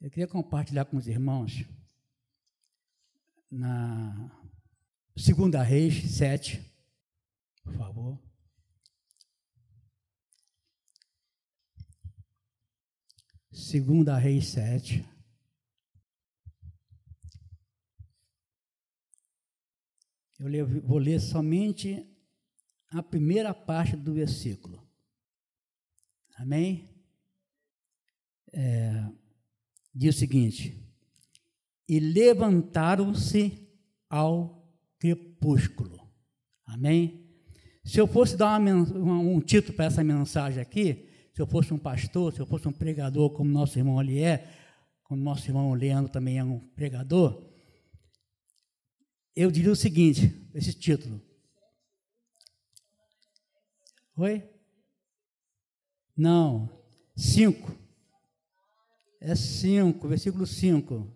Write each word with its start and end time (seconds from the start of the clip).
Eu 0.00 0.08
queria 0.08 0.26
compartilhar 0.26 0.86
com 0.86 0.96
os 0.96 1.06
irmãos 1.06 1.62
na 3.50 4.30
Segunda 5.14 5.62
Reis 5.62 6.16
7, 6.16 6.58
por 7.62 7.74
favor. 7.74 8.18
Segunda 13.52 14.16
Reis 14.16 14.46
7. 14.48 15.06
Eu 20.38 20.66
vou 20.80 20.96
ler 20.96 21.20
somente 21.20 22.10
a 22.88 23.02
primeira 23.02 23.52
parte 23.52 23.96
do 23.96 24.14
versículo. 24.14 24.82
Amém? 26.36 26.88
É, 28.50 29.19
diz 29.94 30.16
o 30.16 30.18
seguinte: 30.18 30.76
E 31.88 31.98
levantaram-se 31.98 33.68
ao 34.08 34.68
crepúsculo. 34.98 36.00
Amém? 36.66 37.28
Se 37.84 37.98
eu 38.00 38.06
fosse 38.06 38.36
dar 38.36 38.60
uma, 38.60 39.18
um 39.18 39.40
título 39.40 39.74
para 39.74 39.86
essa 39.86 40.04
mensagem 40.04 40.60
aqui, 40.60 41.08
se 41.34 41.40
eu 41.40 41.46
fosse 41.46 41.72
um 41.72 41.78
pastor, 41.78 42.32
se 42.32 42.40
eu 42.40 42.46
fosse 42.46 42.68
um 42.68 42.72
pregador, 42.72 43.30
como 43.30 43.50
nosso 43.50 43.78
irmão 43.78 43.98
ali 43.98 44.22
é, 44.22 44.48
como 45.02 45.22
nosso 45.22 45.48
irmão 45.48 45.72
Leandro 45.72 46.12
também 46.12 46.38
é 46.38 46.44
um 46.44 46.60
pregador, 46.60 47.50
eu 49.34 49.50
diria 49.50 49.72
o 49.72 49.76
seguinte: 49.76 50.48
esse 50.54 50.72
título. 50.72 51.20
Oi? 54.16 54.48
Não, 56.16 56.68
5. 57.16 57.79
É 59.20 59.34
5, 59.34 60.08
versículo 60.08 60.46
5. 60.46 61.14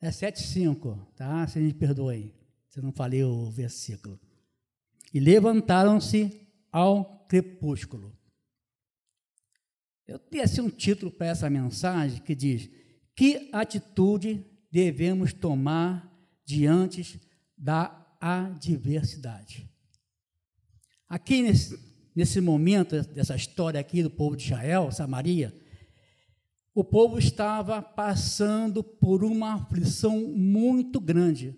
É 0.00 0.10
7, 0.10 0.40
5, 0.40 1.12
tá? 1.16 1.46
Você 1.46 1.58
me 1.58 1.74
perdoe, 1.74 2.32
se 2.68 2.80
não 2.80 2.92
falei 2.92 3.24
o 3.24 3.50
versículo. 3.50 4.18
E 5.12 5.18
levantaram-se 5.18 6.48
ao 6.70 7.26
crepúsculo. 7.26 8.16
Eu 10.06 10.18
tenho 10.18 10.44
assim 10.44 10.60
um 10.60 10.70
título 10.70 11.10
para 11.10 11.26
essa 11.26 11.50
mensagem 11.50 12.22
que 12.22 12.34
diz: 12.34 12.70
Que 13.14 13.50
atitude 13.52 14.44
devemos 14.70 15.32
tomar 15.32 16.08
diante 16.44 17.20
da 17.56 18.16
adversidade. 18.20 19.68
Aqui 21.08 21.42
nesse, 21.42 21.78
nesse 22.14 22.40
momento 22.40 23.02
dessa 23.02 23.34
história 23.34 23.80
aqui 23.80 24.02
do 24.02 24.10
povo 24.10 24.36
de 24.36 24.44
Israel, 24.44 24.90
Samaria, 24.92 25.54
o 26.74 26.84
povo 26.84 27.18
estava 27.18 27.82
passando 27.82 28.82
por 28.82 29.24
uma 29.24 29.54
aflição 29.54 30.20
muito 30.20 31.00
grande. 31.00 31.56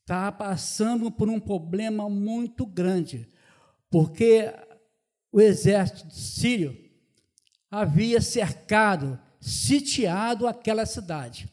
Estava 0.00 0.32
passando 0.32 1.10
por 1.10 1.28
um 1.28 1.38
problema 1.38 2.08
muito 2.08 2.64
grande, 2.66 3.28
porque 3.90 4.52
o 5.30 5.40
exército 5.40 6.12
sírio 6.12 6.76
havia 7.70 8.20
cercado, 8.20 9.18
sitiado 9.40 10.46
aquela 10.46 10.86
cidade, 10.86 11.48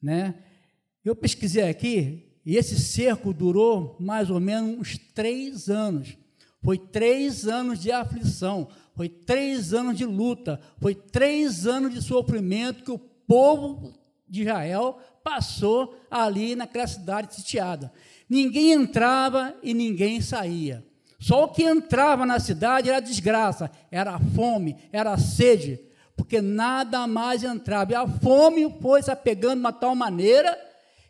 né? 0.00 0.42
Eu 1.04 1.16
pesquisei 1.16 1.68
aqui 1.68 2.40
e 2.44 2.56
esse 2.56 2.78
cerco 2.78 3.32
durou 3.32 3.96
mais 3.98 4.30
ou 4.30 4.38
menos 4.38 4.78
uns 4.78 4.98
três 4.98 5.68
anos. 5.68 6.16
Foi 6.62 6.78
três 6.78 7.46
anos 7.46 7.80
de 7.80 7.90
aflição, 7.90 8.68
foi 8.96 9.10
três 9.10 9.74
anos 9.74 9.98
de 9.98 10.06
luta, 10.06 10.58
foi 10.80 10.94
três 10.94 11.66
anos 11.66 11.92
de 11.92 12.00
sofrimento 12.00 12.82
que 12.82 12.90
o 12.90 12.98
povo 12.98 13.92
de 14.26 14.40
Israel 14.42 14.98
passou 15.22 16.00
ali 16.10 16.56
naquela 16.56 16.86
cidade 16.86 17.34
sitiada. 17.34 17.92
Ninguém 18.26 18.72
entrava 18.72 19.54
e 19.62 19.74
ninguém 19.74 20.22
saía. 20.22 20.82
Só 21.20 21.44
o 21.44 21.48
que 21.48 21.62
entrava 21.62 22.24
na 22.24 22.40
cidade 22.40 22.88
era 22.88 23.00
desgraça, 23.00 23.70
era 23.90 24.18
fome, 24.34 24.76
era 24.90 25.18
sede, 25.18 25.78
porque 26.16 26.40
nada 26.40 27.06
mais 27.06 27.44
entrava. 27.44 27.92
E 27.92 27.94
a 27.94 28.08
fome 28.08 28.74
foi 28.80 29.02
se 29.02 29.10
apegando 29.10 29.56
de 29.56 29.60
uma 29.60 29.72
tal 29.74 29.94
maneira 29.94 30.58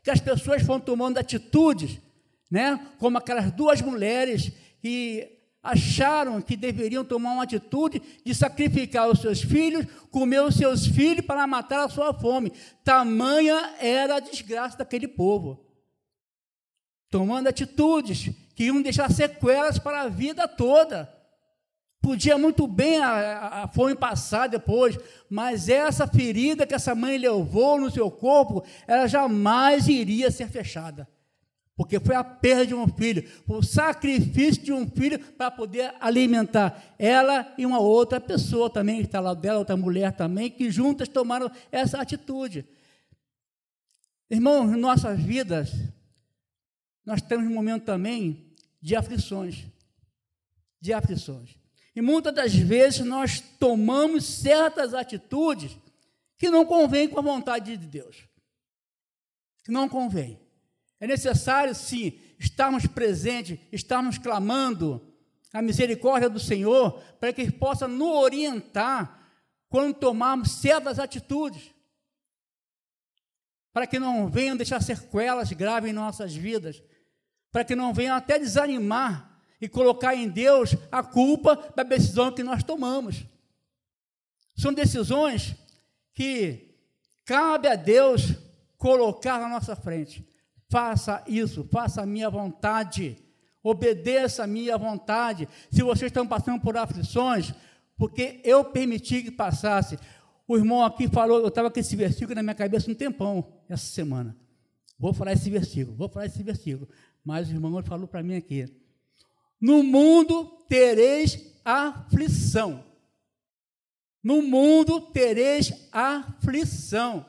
que 0.02 0.10
as 0.10 0.20
pessoas 0.20 0.62
foram 0.62 0.80
tomando 0.80 1.19
atitudes, 1.19 2.00
né? 2.50 2.80
como 2.98 3.19
aquelas 3.19 3.52
duas 3.52 3.80
mulheres 3.80 4.50
que 4.80 5.35
acharam 5.66 6.41
que 6.41 6.56
deveriam 6.56 7.04
tomar 7.04 7.32
uma 7.32 7.43
atitude 7.43 8.00
de 8.25 8.34
sacrificar 8.34 9.09
os 9.09 9.21
seus 9.21 9.43
filhos, 9.43 9.87
comer 10.10 10.41
os 10.43 10.54
seus 10.54 10.87
filhos 10.87 11.27
para 11.27 11.47
matar 11.47 11.84
a 11.84 11.88
sua 11.88 12.15
fome. 12.15 12.53
Tamanha 12.84 13.75
era 13.81 14.16
a 14.16 14.21
desgraça 14.21 14.78
daquele 14.78 15.09
povo. 15.09 15.65
Tomando 17.10 17.49
atitudes 17.49 18.31
que 18.55 18.65
iam 18.65 18.81
deixar 18.81 19.10
sequelas 19.10 19.78
para 19.78 20.03
a 20.03 20.09
vida 20.09 20.47
toda. 20.47 21.12
Podia 22.00 22.38
muito 22.38 22.69
bem 22.69 23.00
a, 23.00 23.65
a 23.65 23.69
fome 23.69 23.97
passar 23.97 24.49
depois, 24.49 24.97
mas 25.28 25.69
essa 25.69 26.06
ferida 26.06 26.66
que 26.66 26.75
essa 26.75 26.94
mãe 26.94 27.19
levou 27.19 27.81
no 27.81 27.91
seu 27.91 28.10
corpo, 28.10 28.65
ela 28.87 29.09
jamais 29.09 29.88
iria 29.88 30.31
ser 30.31 30.49
fechada. 30.49 31.09
Porque 31.76 32.00
foi 32.00 32.14
a 32.14 32.25
perda 32.25 32.66
de 32.66 32.75
um 32.75 32.88
filho, 32.88 33.28
foi 33.47 33.59
o 33.59 33.62
sacrifício 33.62 34.62
de 34.62 34.72
um 34.72 34.88
filho 34.88 35.19
para 35.19 35.50
poder 35.50 35.94
alimentar 36.00 36.94
ela 36.98 37.54
e 37.59 37.66
uma 37.66 37.78
outra 37.78 38.19
pessoa 38.19 38.70
também, 38.70 39.00
que 39.00 39.04
está 39.04 39.20
lá 39.20 39.34
dela, 39.34 39.59
outra 39.59 39.76
mulher 39.76 40.12
também, 40.16 40.50
que 40.50 40.70
juntas 40.70 41.06
tomaram 41.06 41.50
essa 41.70 42.00
atitude. 42.00 42.66
Irmãos, 44.31 44.72
em 44.72 44.81
nossas 44.81 45.20
vidas, 45.20 45.70
nós 47.04 47.20
temos 47.20 47.47
um 47.47 47.54
momento 47.54 47.84
também 47.84 48.54
de 48.81 48.97
aflições. 48.97 49.66
De 50.81 50.94
aflições. 50.94 51.58
E 51.94 52.00
muitas 52.00 52.34
das 52.34 52.54
vezes 52.54 53.00
nós 53.00 53.38
tomamos 53.41 54.25
certas 54.25 54.94
atitudes 54.94 55.76
que 56.38 56.48
não 56.48 56.64
convêm 56.64 57.06
com 57.06 57.19
a 57.19 57.22
vontade 57.22 57.76
de 57.76 57.87
Deus. 57.87 58.25
Que 59.62 59.70
não 59.70 59.88
convém. 59.91 60.45
É 61.00 61.06
necessário, 61.06 61.74
sim, 61.74 62.18
estarmos 62.38 62.86
presentes, 62.86 63.58
estarmos 63.70 64.18
clamando 64.18 65.14
a 65.52 65.62
misericórdia 65.62 66.28
do 66.28 66.40
Senhor, 66.40 67.00
para 67.20 67.32
que 67.32 67.42
Ele 67.42 67.52
possa 67.52 67.86
nos 67.86 68.08
orientar 68.08 69.26
quando 69.68 69.94
tomarmos 69.94 70.52
certas 70.52 70.98
atitudes. 70.98 71.74
Para 73.72 73.86
que 73.86 73.98
não 73.98 74.28
venham 74.28 74.56
deixar 74.56 74.82
sequelas 74.82 75.52
graves 75.52 75.90
em 75.90 75.92
nossas 75.92 76.34
vidas. 76.34 76.82
Para 77.52 77.64
que 77.64 77.74
não 77.74 77.92
venham 77.92 78.16
até 78.16 78.38
desanimar 78.38 79.38
e 79.60 79.68
colocar 79.68 80.14
em 80.14 80.28
Deus 80.28 80.74
a 80.90 81.02
culpa 81.02 81.72
da 81.74 81.82
decisão 81.82 82.32
que 82.32 82.42
nós 82.42 82.62
tomamos. 82.62 83.24
São 84.56 84.72
decisões 84.72 85.54
que 86.14 86.74
cabe 87.24 87.68
a 87.68 87.76
Deus 87.76 88.34
colocar 88.78 89.40
na 89.40 89.48
nossa 89.48 89.76
frente. 89.76 90.26
Faça 90.69 91.22
isso, 91.27 91.65
faça 91.71 92.03
a 92.03 92.06
minha 92.06 92.28
vontade, 92.28 93.16
obedeça 93.62 94.44
a 94.44 94.47
minha 94.47 94.77
vontade. 94.77 95.49
Se 95.71 95.82
vocês 95.82 96.10
estão 96.10 96.27
passando 96.27 96.60
por 96.60 96.77
aflições, 96.77 97.54
porque 97.97 98.41
eu 98.44 98.65
permiti 98.65 99.22
que 99.22 99.31
passasse. 99.31 99.99
O 100.49 100.56
irmão 100.56 100.84
aqui 100.84 101.09
falou, 101.09 101.41
eu 101.41 101.49
estava 101.49 101.71
com 101.71 101.81
esse 101.81 101.97
versículo 101.97 102.34
na 102.34 102.43
minha 102.43 102.55
cabeça 102.55 102.91
um 102.91 102.94
tempão, 102.94 103.53
essa 103.69 103.87
semana. 103.87 104.37
Vou 104.99 105.12
falar 105.12 105.32
esse 105.32 105.50
versículo, 105.50 105.97
vou 105.97 106.09
falar 106.09 106.26
esse 106.26 106.43
versículo. 106.43 106.88
Mas 107.25 107.49
o 107.49 107.53
irmão 107.53 107.82
falou 107.82 108.06
para 108.06 108.22
mim 108.22 108.37
aqui. 108.37 108.69
No 109.60 109.82
mundo 109.82 110.44
tereis 110.69 111.55
aflição. 111.65 112.84
No 114.22 114.43
mundo 114.43 115.00
tereis 115.00 115.72
aflição. 115.91 117.26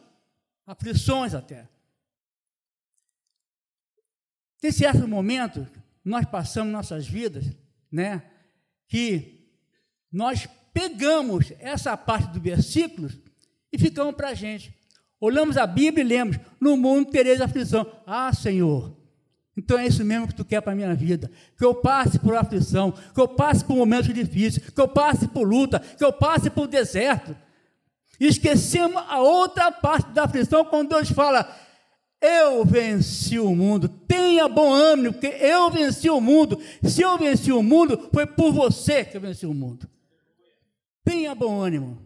Aflições 0.65 1.33
até. 1.33 1.67
Tem 4.59 4.71
certo 4.71 5.07
momento, 5.07 5.67
nós 6.03 6.25
passamos 6.25 6.71
nossas 6.71 7.07
vidas, 7.07 7.45
né, 7.91 8.23
que 8.87 9.51
nós 10.11 10.47
pegamos 10.73 11.51
essa 11.59 11.95
parte 11.95 12.31
do 12.31 12.39
versículo 12.39 13.09
e 13.71 13.77
ficamos 13.77 14.15
para 14.15 14.29
a 14.29 14.33
gente. 14.33 14.73
Olhamos 15.19 15.57
a 15.57 15.65
Bíblia 15.65 16.03
e 16.03 16.07
lemos: 16.07 16.37
No 16.59 16.77
mundo 16.77 17.09
tereis 17.09 17.41
aflição. 17.41 17.91
Ah, 18.05 18.31
Senhor, 18.33 18.95
então 19.57 19.77
é 19.77 19.87
isso 19.87 20.05
mesmo 20.05 20.27
que 20.27 20.35
tu 20.35 20.45
quer 20.45 20.61
para 20.61 20.73
a 20.73 20.75
minha 20.75 20.93
vida. 20.93 21.31
Que 21.57 21.65
eu 21.65 21.73
passe 21.73 22.19
por 22.19 22.35
aflição, 22.35 22.91
que 22.91 23.19
eu 23.19 23.27
passe 23.27 23.65
por 23.65 23.75
momentos 23.75 24.13
difíceis, 24.13 24.69
que 24.69 24.79
eu 24.79 24.87
passe 24.87 25.27
por 25.27 25.47
luta, 25.47 25.79
que 25.79 26.05
eu 26.05 26.13
passe 26.13 26.49
por 26.49 26.67
deserto. 26.67 27.35
E 28.19 28.27
esquecemos 28.27 29.01
a 29.07 29.19
outra 29.19 29.71
parte 29.71 30.11
da 30.11 30.25
aflição 30.25 30.63
quando 30.63 30.89
Deus 30.89 31.09
fala: 31.09 31.51
Eu 32.19 32.65
venci 32.65 33.37
o 33.39 33.55
mundo. 33.55 33.87
Tenha 33.87 34.47
bom 34.47 34.71
ânimo, 34.71 35.13
porque 35.13 35.27
eu 35.27 35.69
venci 35.69 36.09
o 36.09 36.19
mundo. 36.19 36.59
Se 36.83 37.01
eu 37.01 37.17
venci 37.17 37.51
o 37.51 37.61
mundo, 37.61 38.09
foi 38.11 38.25
por 38.25 38.51
você 38.51 39.05
que 39.05 39.17
eu 39.17 39.21
venci 39.21 39.45
o 39.45 39.53
mundo. 39.53 39.87
Tenha 41.03 41.35
bom 41.35 41.59
ânimo. 41.59 41.97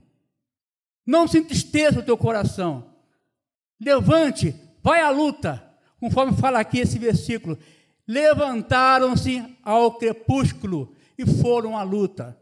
Não 1.05 1.27
se 1.27 1.37
entristeça 1.37 1.99
o 1.99 2.03
teu 2.03 2.17
coração. 2.17 2.93
Levante, 3.79 4.53
vai 4.83 5.01
à 5.01 5.09
luta. 5.09 5.63
Conforme 5.99 6.37
fala 6.37 6.59
aqui 6.59 6.79
esse 6.79 6.99
versículo. 6.99 7.57
Levantaram-se 8.07 9.43
ao 9.63 9.93
crepúsculo 9.93 10.93
e 11.17 11.25
foram 11.25 11.77
à 11.77 11.83
luta. 11.83 12.37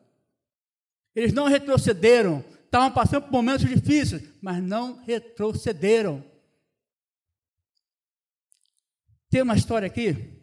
Eles 1.15 1.33
não 1.33 1.48
retrocederam, 1.48 2.44
estavam 2.63 2.92
passando 2.92 3.24
por 3.24 3.31
momentos 3.31 3.68
difíceis, 3.68 4.24
mas 4.42 4.63
não 4.63 5.00
retrocederam. 5.06 6.24
Tem 9.30 9.42
uma 9.42 9.56
história 9.56 9.86
aqui 9.86 10.40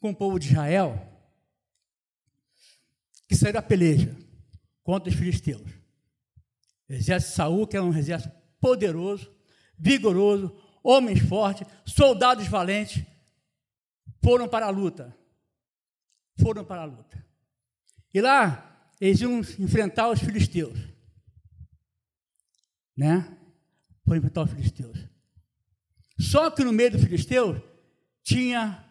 com 0.00 0.10
o 0.10 0.16
povo 0.16 0.38
de 0.38 0.48
Israel 0.48 1.10
que 3.28 3.36
saiu 3.36 3.52
da 3.52 3.62
peleja 3.62 4.14
contra 4.82 5.08
os 5.08 5.16
filisteus. 5.16 5.70
O 6.88 6.92
exército 6.92 7.30
de 7.30 7.36
Saul, 7.36 7.66
que 7.66 7.76
era 7.76 7.84
um 7.84 7.96
exército 7.96 8.34
poderoso, 8.60 9.32
vigoroso, 9.78 10.54
homens 10.82 11.20
fortes, 11.20 11.66
soldados 11.86 12.46
valentes, 12.48 13.04
foram 14.22 14.48
para 14.48 14.66
a 14.66 14.70
luta. 14.70 15.16
Foram 16.40 16.64
para 16.64 16.82
a 16.82 16.84
luta. 16.84 17.24
E 18.12 18.20
lá 18.20 18.92
eles 19.00 19.20
iam 19.20 19.40
enfrentar 19.58 20.10
os 20.10 20.20
filisteus. 20.20 20.78
Né? 22.96 23.22
Foram 24.04 24.18
enfrentar 24.18 24.42
os 24.42 24.50
filisteus. 24.50 25.13
Só 26.18 26.50
que 26.50 26.64
no 26.64 26.72
meio 26.72 26.92
do 26.92 26.98
filisteu 26.98 27.62
tinha 28.22 28.84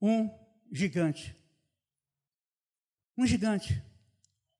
um 0.00 0.30
gigante. 0.72 1.36
Um 3.16 3.26
gigante. 3.26 3.82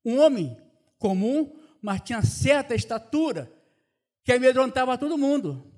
Um 0.04 0.20
homem 0.20 0.56
comum, 0.98 1.58
mas 1.82 2.00
tinha 2.00 2.22
certa 2.22 2.75
estatura 2.75 3.52
que 4.25 4.32
amedrontava 4.32 4.98
todo 4.98 5.19
mundo. 5.19 5.72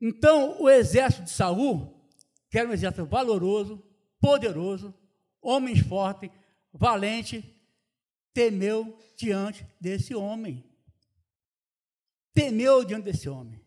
Então, 0.00 0.60
o 0.60 0.68
exército 0.68 1.24
de 1.24 1.30
Saul, 1.30 2.08
que 2.48 2.58
era 2.58 2.68
um 2.68 2.72
exército 2.72 3.04
valoroso, 3.04 3.82
poderoso, 4.18 4.94
homens 5.42 5.80
fortes, 5.80 6.30
valente, 6.72 7.44
temeu 8.32 8.98
diante 9.16 9.66
desse 9.80 10.14
homem. 10.14 10.64
Temeu 12.32 12.84
diante 12.84 13.04
desse 13.04 13.28
homem. 13.28 13.59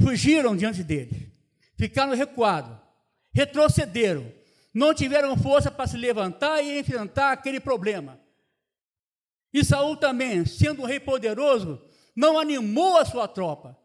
Fugiram 0.00 0.56
diante 0.56 0.82
dele. 0.82 1.32
Ficaram 1.76 2.14
recuados. 2.14 2.76
Retrocederam. 3.32 4.32
Não 4.72 4.92
tiveram 4.92 5.36
força 5.36 5.70
para 5.70 5.86
se 5.86 5.96
levantar 5.96 6.62
e 6.62 6.78
enfrentar 6.78 7.32
aquele 7.32 7.58
problema. 7.58 8.20
E 9.52 9.64
Saul 9.64 9.96
também, 9.96 10.44
sendo 10.44 10.82
um 10.82 10.84
rei 10.84 11.00
poderoso, 11.00 11.80
não 12.14 12.38
animou 12.38 12.98
a 12.98 13.04
sua 13.04 13.26
tropa. 13.26 13.76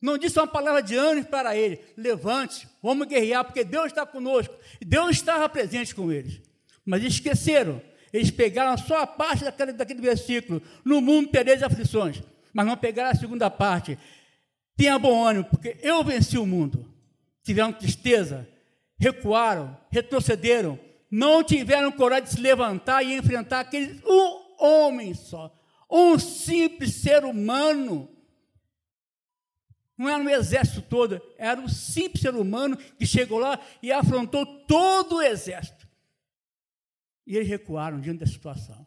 Não 0.00 0.16
disse 0.16 0.38
uma 0.38 0.46
palavra 0.46 0.82
de 0.82 0.96
ânimo 0.96 1.26
para 1.26 1.56
ele: 1.56 1.80
levante, 1.96 2.66
vamos 2.82 3.06
guerrear, 3.06 3.44
porque 3.44 3.62
Deus 3.62 3.86
está 3.86 4.06
conosco. 4.06 4.54
Deus 4.80 5.10
estava 5.10 5.48
presente 5.48 5.94
com 5.94 6.10
eles. 6.10 6.40
Mas 6.84 7.04
esqueceram. 7.04 7.80
Eles 8.12 8.30
pegaram 8.30 8.76
só 8.76 9.02
a 9.02 9.06
parte 9.06 9.44
daquele, 9.44 9.72
daquele 9.72 10.00
versículo: 10.00 10.62
no 10.84 11.00
mundo 11.00 11.30
tereis 11.30 11.62
aflições. 11.62 12.22
Mas 12.52 12.66
não 12.66 12.76
pegaram 12.76 13.10
a 13.10 13.14
segunda 13.14 13.50
parte. 13.50 13.98
Tenha 14.80 14.98
bom 14.98 15.22
ânimo, 15.22 15.44
porque 15.44 15.76
eu 15.82 16.02
venci 16.02 16.38
o 16.38 16.46
mundo. 16.46 16.90
Tiveram 17.42 17.70
tristeza, 17.70 18.48
recuaram, 18.98 19.78
retrocederam, 19.90 20.80
não 21.10 21.44
tiveram 21.44 21.92
coragem 21.92 22.24
de 22.24 22.30
se 22.30 22.40
levantar 22.40 23.02
e 23.02 23.14
enfrentar 23.14 23.60
aquele 23.60 24.02
um 24.06 24.54
homem 24.58 25.12
só, 25.12 25.54
um 25.90 26.18
simples 26.18 26.94
ser 26.94 27.24
humano 27.26 28.08
não 29.98 30.08
era 30.08 30.22
um 30.22 30.30
exército 30.30 30.80
todo, 30.80 31.20
era 31.36 31.60
um 31.60 31.68
simples 31.68 32.22
ser 32.22 32.34
humano 32.34 32.74
que 32.74 33.04
chegou 33.04 33.38
lá 33.38 33.60
e 33.82 33.92
afrontou 33.92 34.46
todo 34.64 35.16
o 35.16 35.22
exército. 35.22 35.86
E 37.26 37.36
eles 37.36 37.48
recuaram 37.48 38.00
diante 38.00 38.20
da 38.20 38.26
situação. 38.26 38.86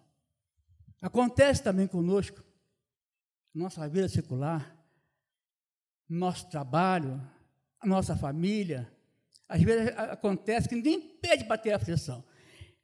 Acontece 1.00 1.62
também 1.62 1.86
conosco, 1.86 2.44
nossa 3.54 3.88
vida 3.88 4.10
secular, 4.10 4.73
nosso 6.13 6.50
trabalho, 6.50 7.21
a 7.80 7.88
nossa 7.88 8.15
família. 8.15 8.89
Às 9.48 9.62
vezes 9.62 9.94
acontece 9.98 10.69
que 10.69 10.75
ninguém 10.75 11.00
pede 11.00 11.44
para 11.44 11.57
ter 11.57 11.74
aflição, 11.74 12.24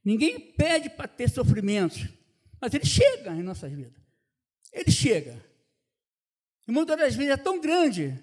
ninguém 0.04 0.40
pede 0.40 0.90
para 0.90 1.08
ter 1.08 1.30
sofrimentos, 1.30 2.08
mas 2.60 2.74
ele 2.74 2.86
chega 2.86 3.32
em 3.32 3.44
nossas 3.44 3.72
vidas. 3.72 4.02
Ele 4.72 4.92
chega. 4.92 5.44
E 6.68 6.72
muitas 6.72 6.98
das 6.98 7.16
vezes 7.16 7.34
é 7.34 7.38
tão 7.38 7.60
grande 7.60 8.22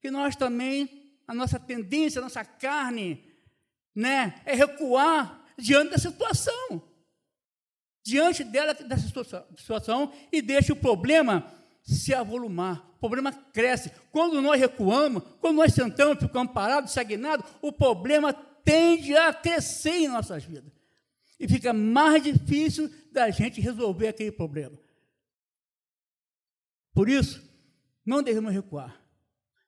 que 0.00 0.10
nós 0.10 0.34
também, 0.36 1.18
a 1.26 1.34
nossa 1.34 1.58
tendência, 1.58 2.20
a 2.20 2.24
nossa 2.24 2.44
carne, 2.44 3.24
né, 3.94 4.40
é 4.46 4.54
recuar 4.54 5.44
diante 5.58 5.90
da 5.90 5.98
situação. 5.98 6.82
Diante 8.04 8.42
dela, 8.42 8.74
dessa 8.74 9.06
situação, 9.56 10.12
e 10.32 10.42
deixa 10.42 10.72
o 10.72 10.76
problema 10.76 11.46
se 11.82 12.14
avolumar. 12.14 12.88
O 12.96 13.00
problema 13.00 13.32
cresce. 13.32 13.90
Quando 14.10 14.40
nós 14.40 14.58
recuamos, 14.58 15.22
quando 15.40 15.56
nós 15.56 15.74
sentamos, 15.74 16.22
ficamos 16.22 16.52
parados, 16.52 16.90
estagnados, 16.90 17.44
o 17.60 17.72
problema 17.72 18.32
tende 18.32 19.16
a 19.16 19.34
crescer 19.34 19.96
em 19.96 20.08
nossas 20.08 20.44
vidas. 20.44 20.72
E 21.38 21.48
fica 21.48 21.72
mais 21.72 22.22
difícil 22.22 22.88
da 23.10 23.28
gente 23.30 23.60
resolver 23.60 24.08
aquele 24.08 24.30
problema. 24.30 24.78
Por 26.94 27.08
isso, 27.08 27.42
não 28.04 28.22
devemos 28.22 28.52
recuar. 28.52 29.00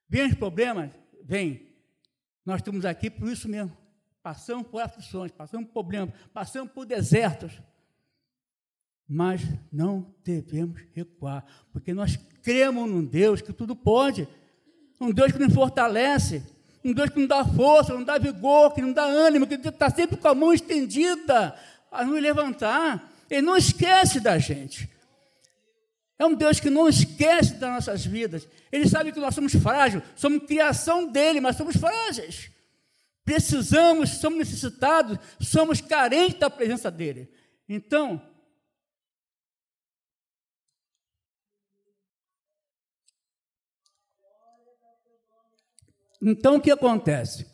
Vem 0.08 0.28
os 0.28 0.34
problemas? 0.34 0.92
Vem. 1.24 1.74
Nós 2.44 2.56
estamos 2.56 2.84
aqui 2.84 3.10
por 3.10 3.28
isso 3.28 3.48
mesmo. 3.48 3.76
Passamos 4.22 4.66
por 4.68 4.80
aflições, 4.80 5.32
passamos 5.32 5.66
por 5.66 5.72
problemas, 5.72 6.14
passamos 6.32 6.72
por 6.72 6.86
desertos. 6.86 7.52
Mas 9.08 9.42
não 9.70 10.14
devemos 10.24 10.80
recuar, 10.94 11.44
porque 11.72 11.92
nós 11.92 12.18
cremos 12.42 12.88
num 12.88 13.04
Deus 13.04 13.42
que 13.42 13.52
tudo 13.52 13.76
pode, 13.76 14.26
um 15.00 15.12
Deus 15.12 15.32
que 15.32 15.38
nos 15.38 15.52
fortalece, 15.52 16.42
um 16.84 16.92
Deus 16.92 17.10
que 17.10 17.18
nos 17.18 17.28
dá 17.28 17.44
força, 17.44 17.94
nos 17.94 18.06
dá 18.06 18.18
vigor, 18.18 18.72
que 18.72 18.82
nos 18.82 18.94
dá 18.94 19.04
ânimo, 19.04 19.46
que 19.46 19.54
está 19.54 19.90
sempre 19.90 20.16
com 20.16 20.28
a 20.28 20.34
mão 20.34 20.52
estendida 20.52 21.54
a 21.90 22.04
nos 22.04 22.20
levantar. 22.20 23.10
Ele 23.30 23.42
não 23.42 23.56
esquece 23.56 24.20
da 24.20 24.38
gente. 24.38 24.90
É 26.18 26.24
um 26.26 26.34
Deus 26.34 26.60
que 26.60 26.70
não 26.70 26.88
esquece 26.88 27.54
das 27.54 27.70
nossas 27.70 28.04
vidas. 28.04 28.46
Ele 28.70 28.88
sabe 28.88 29.12
que 29.12 29.18
nós 29.18 29.34
somos 29.34 29.54
frágeis, 29.54 30.02
somos 30.14 30.46
criação 30.46 31.06
dele, 31.10 31.40
mas 31.40 31.56
somos 31.56 31.76
frágeis. 31.76 32.50
Precisamos, 33.24 34.10
somos 34.10 34.38
necessitados, 34.38 35.18
somos 35.40 35.80
carentes 35.80 36.38
da 36.38 36.50
presença 36.50 36.90
dele. 36.90 37.28
Então, 37.68 38.20
Então 46.26 46.56
o 46.56 46.60
que 46.60 46.70
acontece? 46.70 47.46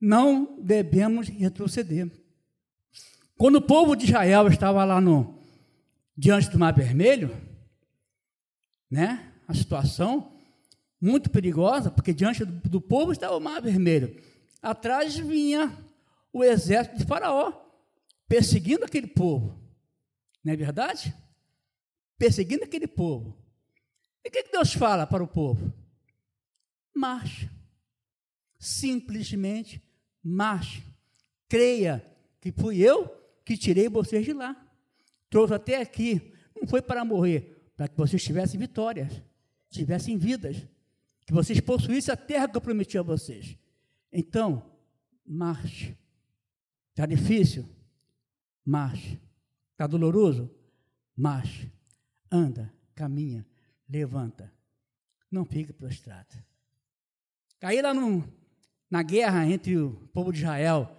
Não 0.00 0.58
devemos 0.62 1.28
retroceder. 1.28 2.10
Quando 3.36 3.56
o 3.56 3.62
povo 3.62 3.94
de 3.94 4.06
Israel 4.06 4.48
estava 4.48 4.82
lá 4.82 4.98
no 4.98 5.38
diante 6.16 6.48
do 6.48 6.58
Mar 6.58 6.74
Vermelho, 6.74 7.36
né? 8.90 9.30
A 9.46 9.52
situação 9.52 10.32
muito 10.98 11.28
perigosa, 11.28 11.90
porque 11.90 12.14
diante 12.14 12.46
do, 12.46 12.68
do 12.68 12.80
povo 12.80 13.12
estava 13.12 13.36
o 13.36 13.40
Mar 13.40 13.60
Vermelho. 13.60 14.18
Atrás 14.62 15.16
vinha 15.16 15.76
o 16.32 16.42
exército 16.42 16.96
de 16.96 17.04
Faraó, 17.04 17.52
perseguindo 18.26 18.86
aquele 18.86 19.06
povo. 19.06 19.60
Não 20.42 20.54
é 20.54 20.56
verdade? 20.56 21.14
Perseguindo 22.16 22.64
aquele 22.64 22.86
povo. 22.86 23.36
E 24.24 24.28
o 24.28 24.32
que, 24.32 24.44
que 24.44 24.52
Deus 24.52 24.72
fala 24.72 25.06
para 25.06 25.22
o 25.22 25.28
povo? 25.28 25.72
Marche. 26.94 27.57
Simplesmente 28.58 29.82
marche. 30.22 30.82
Creia 31.48 32.04
que 32.40 32.52
fui 32.52 32.78
eu 32.78 33.08
que 33.44 33.56
tirei 33.56 33.88
vocês 33.88 34.24
de 34.24 34.32
lá. 34.32 34.56
Trouxe 35.30 35.54
até 35.54 35.80
aqui. 35.80 36.32
Não 36.54 36.66
foi 36.66 36.82
para 36.82 37.04
morrer, 37.04 37.72
para 37.76 37.88
que 37.88 37.96
vocês 37.96 38.22
tivessem 38.22 38.58
vitórias, 38.58 39.22
tivessem 39.70 40.18
vidas, 40.18 40.66
que 41.24 41.32
vocês 41.32 41.60
possuíssem 41.60 42.12
a 42.12 42.16
terra 42.16 42.48
que 42.48 42.56
eu 42.56 42.60
prometi 42.60 42.98
a 42.98 43.02
vocês. 43.02 43.56
Então, 44.12 44.70
marche. 45.24 45.96
Está 46.90 47.06
difícil? 47.06 47.68
Marche. 48.64 49.20
Está 49.72 49.86
doloroso? 49.86 50.50
Marche. 51.16 51.70
Anda, 52.30 52.72
caminha, 52.94 53.46
levanta. 53.88 54.52
Não 55.30 55.44
fique 55.44 55.72
prostrado. 55.72 56.34
Caí 57.60 57.80
lá 57.80 57.92
no, 57.94 58.24
na 58.90 59.02
guerra 59.02 59.46
entre 59.46 59.76
o 59.76 59.92
povo 60.12 60.32
de 60.32 60.40
Israel 60.40 60.96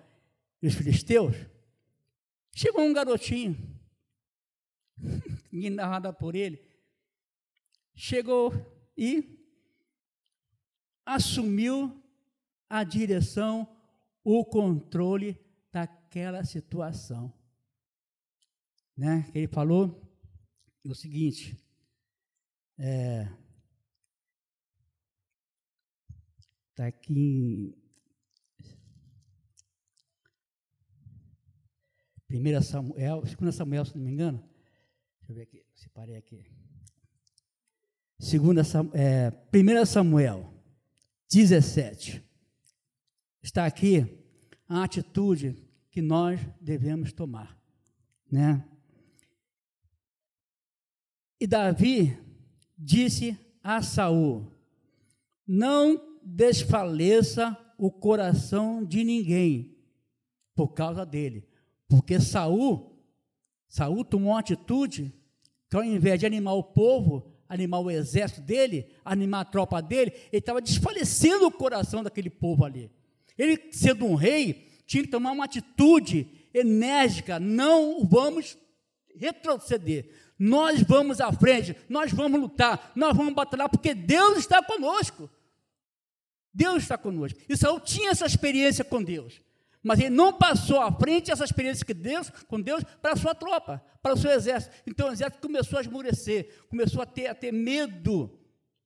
e 0.61 0.67
os 0.67 0.73
filisteus. 0.73 1.35
Chegou 2.53 2.83
um 2.83 2.93
garotinho 2.93 3.57
ninguém 5.51 5.75
dava 5.75 5.91
nada 5.91 6.13
por 6.13 6.35
ele, 6.35 6.61
chegou 7.95 8.53
e 8.97 9.37
assumiu 11.05 12.01
a 12.69 12.83
direção, 12.83 13.67
o 14.23 14.45
controle 14.45 15.39
daquela 15.71 16.43
situação. 16.43 17.33
Né? 18.95 19.29
Ele 19.33 19.47
falou 19.47 19.99
o 20.83 20.93
seguinte, 20.93 21.57
é, 22.77 23.27
Está 26.79 26.87
aqui 26.87 27.75
em 32.31 32.55
1 32.55 32.61
Samuel, 32.61 33.21
2 33.21 33.53
Samuel, 33.53 33.83
se 33.83 33.97
não 33.97 34.05
me 34.05 34.11
engano. 34.13 34.41
Deixa 35.19 35.33
eu 35.33 35.35
ver 35.35 35.41
aqui, 35.41 35.65
separei 35.75 36.15
aqui. 36.15 36.45
2 38.17 38.33
é, 38.93 39.29
1 39.53 39.85
Samuel 39.85 40.53
17. 41.29 42.23
Está 43.43 43.65
aqui 43.65 44.17
a 44.65 44.81
atitude 44.81 45.61
que 45.91 46.01
nós 46.01 46.39
devemos 46.61 47.11
tomar. 47.11 47.61
Né? 48.31 48.65
E 51.41 51.45
Davi 51.45 52.17
disse 52.77 53.37
a 53.61 53.81
Saul: 53.81 54.49
Não 55.45 56.08
desfaleça 56.35 57.57
o 57.77 57.91
coração 57.91 58.83
de 58.83 59.03
ninguém 59.03 59.75
por 60.55 60.69
causa 60.69 61.05
dele. 61.05 61.47
Porque 61.87 62.19
Saul, 62.19 62.97
Saul 63.67 64.05
tomou 64.05 64.33
uma 64.33 64.39
atitude 64.39 65.13
que 65.69 65.75
ao 65.75 65.83
invés 65.83 66.19
de 66.19 66.25
animar 66.25 66.53
o 66.53 66.63
povo, 66.63 67.31
animar 67.47 67.79
o 67.79 67.89
exército 67.89 68.41
dele, 68.41 68.87
animar 69.03 69.41
a 69.41 69.45
tropa 69.45 69.81
dele, 69.81 70.11
ele 70.31 70.39
estava 70.39 70.61
desfalecendo 70.61 71.47
o 71.47 71.51
coração 71.51 72.03
daquele 72.03 72.29
povo 72.29 72.63
ali. 72.63 72.91
Ele, 73.37 73.69
sendo 73.71 74.05
um 74.05 74.15
rei, 74.15 74.67
tinha 74.85 75.03
que 75.03 75.09
tomar 75.09 75.31
uma 75.31 75.45
atitude 75.45 76.27
enérgica, 76.53 77.39
não 77.39 78.05
vamos 78.05 78.57
retroceder. 79.15 80.09
Nós 80.37 80.81
vamos 80.81 81.19
à 81.19 81.31
frente, 81.31 81.75
nós 81.87 82.11
vamos 82.11 82.39
lutar, 82.39 82.91
nós 82.95 83.15
vamos 83.15 83.33
batalhar, 83.33 83.69
porque 83.69 83.93
Deus 83.93 84.37
está 84.37 84.61
conosco. 84.63 85.29
Deus 86.59 86.83
está 86.83 86.97
conosco. 86.97 87.39
E 87.47 87.55
Saul 87.55 87.79
tinha 87.79 88.11
essa 88.11 88.25
experiência 88.25 88.83
com 88.83 89.01
Deus. 89.01 89.39
Mas 89.81 89.97
ele 89.97 90.09
não 90.09 90.33
passou 90.33 90.81
à 90.81 90.91
frente 90.91 91.31
essa 91.31 91.45
experiência 91.45 91.85
que 91.85 91.93
Deus, 91.93 92.29
com 92.49 92.59
Deus 92.59 92.83
para 93.01 93.13
a 93.13 93.15
sua 93.15 93.33
tropa, 93.33 93.81
para 94.01 94.13
o 94.13 94.17
seu 94.17 94.29
exército. 94.29 94.75
Então 94.85 95.07
o 95.07 95.11
exército 95.13 95.41
começou 95.41 95.79
a 95.79 95.81
esmurecer, 95.81 96.53
começou 96.67 97.01
a 97.01 97.05
ter, 97.05 97.27
a 97.27 97.33
ter 97.33 97.53
medo, 97.53 98.37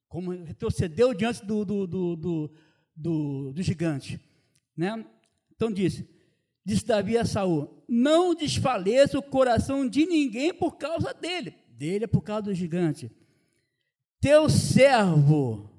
como 0.07 0.29
retrocedeu 0.29 1.15
diante 1.15 1.43
do, 1.43 1.65
do, 1.65 1.87
do, 1.87 2.15
do, 2.95 3.53
do, 3.53 3.63
gigante. 3.63 4.19
Né? 4.77 5.03
Então 5.55 5.71
disse, 5.71 6.07
disse 6.63 6.85
Davi 6.85 7.17
a 7.17 7.25
Saul, 7.25 7.83
não 7.89 8.35
desfaleça 8.35 9.17
o 9.17 9.23
coração 9.23 9.89
de 9.89 10.05
ninguém 10.05 10.53
por 10.53 10.77
causa 10.77 11.11
dele. 11.11 11.55
Dele 11.69 12.03
é 12.03 12.07
por 12.07 12.21
causa 12.21 12.43
do 12.43 12.53
gigante. 12.53 13.11
Teu 14.21 14.47
servo 14.47 15.71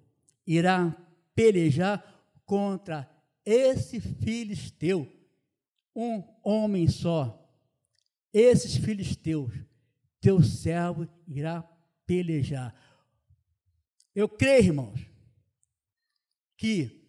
irá 0.44 1.03
pelejar 1.34 2.02
contra 2.44 3.10
esse 3.44 4.00
filisteu, 4.00 5.10
um 5.94 6.22
homem 6.42 6.88
só. 6.88 7.40
Esses 8.32 8.76
filisteus, 8.76 9.52
teu 10.20 10.42
servo 10.42 11.08
irá 11.26 11.62
pelejar. 12.06 12.74
Eu 14.14 14.28
creio, 14.28 14.66
irmãos, 14.66 15.00
que 16.56 17.04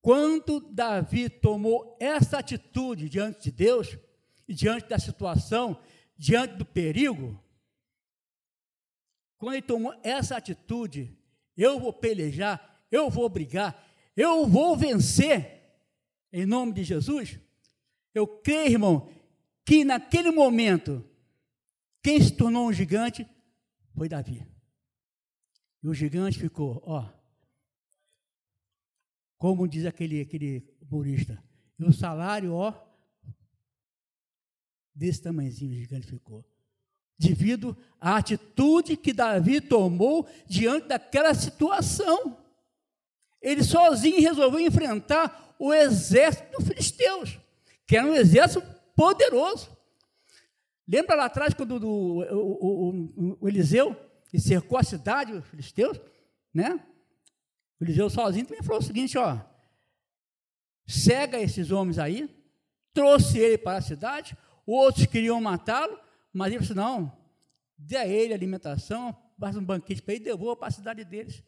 quando 0.00 0.60
Davi 0.60 1.30
tomou 1.30 1.96
essa 1.98 2.38
atitude 2.38 3.08
diante 3.08 3.44
de 3.44 3.52
Deus, 3.52 3.96
diante 4.46 4.88
da 4.88 4.98
situação, 4.98 5.80
diante 6.16 6.56
do 6.56 6.64
perigo, 6.64 7.42
quando 9.38 9.54
ele 9.54 9.62
tomou 9.62 9.94
essa 10.02 10.36
atitude, 10.36 11.16
eu 11.56 11.80
vou 11.80 11.92
pelejar, 11.92 12.73
eu 12.94 13.10
vou 13.10 13.28
brigar, 13.28 13.84
eu 14.16 14.46
vou 14.46 14.76
vencer, 14.76 15.62
em 16.32 16.46
nome 16.46 16.72
de 16.72 16.84
Jesus. 16.84 17.40
Eu 18.14 18.26
creio, 18.26 18.70
irmão, 18.70 19.10
que 19.64 19.84
naquele 19.84 20.30
momento, 20.30 21.04
quem 22.00 22.22
se 22.22 22.30
tornou 22.30 22.68
um 22.68 22.72
gigante 22.72 23.26
foi 23.96 24.08
Davi. 24.08 24.46
E 25.82 25.88
o 25.88 25.92
gigante 25.92 26.38
ficou, 26.38 26.80
ó, 26.86 27.10
como 29.38 29.66
diz 29.66 29.84
aquele, 29.86 30.20
aquele 30.20 30.64
humorista, 30.80 31.42
e 31.76 31.84
o 31.84 31.92
salário, 31.92 32.54
ó, 32.54 32.72
desse 34.94 35.20
tamanhozinho 35.20 35.72
o 35.72 35.74
gigante 35.74 36.06
ficou. 36.06 36.44
Devido 37.18 37.76
à 38.00 38.16
atitude 38.16 38.96
que 38.96 39.12
Davi 39.12 39.60
tomou 39.60 40.28
diante 40.46 40.88
daquela 40.88 41.34
situação 41.34 42.43
ele 43.44 43.62
sozinho 43.62 44.20
resolveu 44.22 44.58
enfrentar 44.58 45.54
o 45.58 45.72
exército 45.72 46.50
dos 46.56 46.66
filisteus, 46.66 47.38
que 47.86 47.94
era 47.94 48.06
um 48.06 48.14
exército 48.14 48.66
poderoso. 48.96 49.68
Lembra 50.88 51.14
lá 51.14 51.26
atrás, 51.26 51.52
quando 51.52 51.78
do, 51.78 51.88
o, 51.88 53.28
o, 53.30 53.36
o, 53.40 53.48
Eliseu 53.48 53.94
cercou 54.38 54.78
a 54.78 54.82
cidade, 54.82 55.32
os 55.32 55.46
filisteus, 55.46 56.00
né? 56.52 56.80
O 57.78 57.84
Eliseu 57.84 58.08
sozinho 58.08 58.46
também 58.46 58.62
falou 58.62 58.80
o 58.80 58.84
seguinte, 58.84 59.18
ó, 59.18 59.38
cega 60.86 61.38
esses 61.38 61.70
homens 61.70 61.98
aí, 61.98 62.30
trouxe 62.94 63.38
ele 63.38 63.58
para 63.58 63.78
a 63.78 63.82
cidade, 63.82 64.36
outros 64.66 65.04
queriam 65.04 65.40
matá-lo, 65.40 65.98
mas 66.32 66.50
ele 66.50 66.62
disse, 66.62 66.74
não, 66.74 67.14
dê 67.76 67.96
a 67.96 68.06
ele 68.06 68.32
alimentação, 68.32 69.14
faz 69.38 69.54
um 69.54 69.64
banquete 69.64 70.00
para 70.00 70.14
ele 70.14 70.24
e 70.24 70.26
devolva 70.28 70.56
para 70.56 70.68
a 70.68 70.72
cidade 70.72 71.04
deles. 71.04 71.42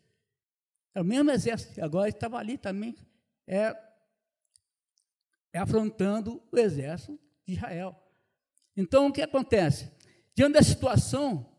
É 0.96 1.00
o 1.02 1.04
mesmo 1.04 1.30
exército, 1.30 1.84
agora 1.84 2.08
estava 2.08 2.38
ali 2.38 2.56
também, 2.56 2.96
é, 3.46 3.76
é 5.52 5.58
afrontando 5.58 6.42
o 6.50 6.58
exército 6.58 7.20
de 7.46 7.52
Israel. 7.52 7.94
Então, 8.74 9.08
o 9.08 9.12
que 9.12 9.20
acontece? 9.20 9.92
Diante 10.34 10.54
da 10.54 10.62
situação 10.62 11.54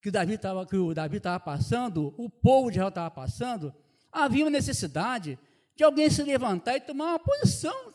que, 0.00 0.10
Davi 0.10 0.38
tava, 0.38 0.64
que 0.64 0.78
o 0.78 0.94
Davi 0.94 1.18
estava 1.18 1.38
passando, 1.38 2.14
o 2.16 2.30
povo 2.30 2.70
de 2.70 2.78
Israel 2.78 2.88
estava 2.88 3.10
passando, 3.10 3.74
havia 4.10 4.46
uma 4.46 4.50
necessidade 4.50 5.38
de 5.76 5.84
alguém 5.84 6.08
se 6.08 6.22
levantar 6.22 6.78
e 6.78 6.80
tomar 6.80 7.10
uma 7.10 7.18
posição. 7.18 7.92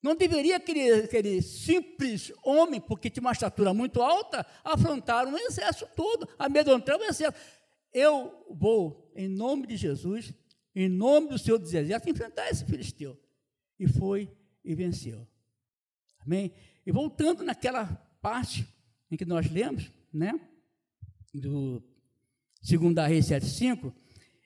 Não 0.00 0.14
deveria 0.14 0.58
aquele, 0.58 0.92
aquele 0.92 1.42
simples 1.42 2.32
homem, 2.44 2.80
porque 2.80 3.10
tinha 3.10 3.22
uma 3.22 3.32
estatura 3.32 3.74
muito 3.74 4.00
alta, 4.00 4.46
afrontar 4.62 5.26
um 5.26 5.36
exército 5.36 5.90
todo, 5.96 6.28
amedrontar 6.38 6.96
um 6.96 7.02
exército. 7.02 7.63
Eu 7.94 8.44
vou, 8.50 9.12
em 9.14 9.28
nome 9.28 9.68
de 9.68 9.76
Jesus, 9.76 10.34
em 10.74 10.88
nome 10.88 11.28
do 11.28 11.38
Senhor 11.38 11.58
dos 11.58 11.72
Exércitos, 11.72 12.12
enfrentar 12.12 12.50
esse 12.50 12.64
filisteu. 12.64 13.16
E 13.78 13.86
foi 13.86 14.36
e 14.64 14.74
venceu. 14.74 15.24
Amém? 16.18 16.52
E 16.84 16.90
voltando 16.90 17.44
naquela 17.44 17.86
parte 18.20 18.66
em 19.10 19.16
que 19.16 19.24
nós 19.24 19.48
lemos, 19.48 19.92
né? 20.12 20.32
Do 21.32 21.80
2 22.68 23.08
Reis 23.08 23.26
7,5, 23.26 23.94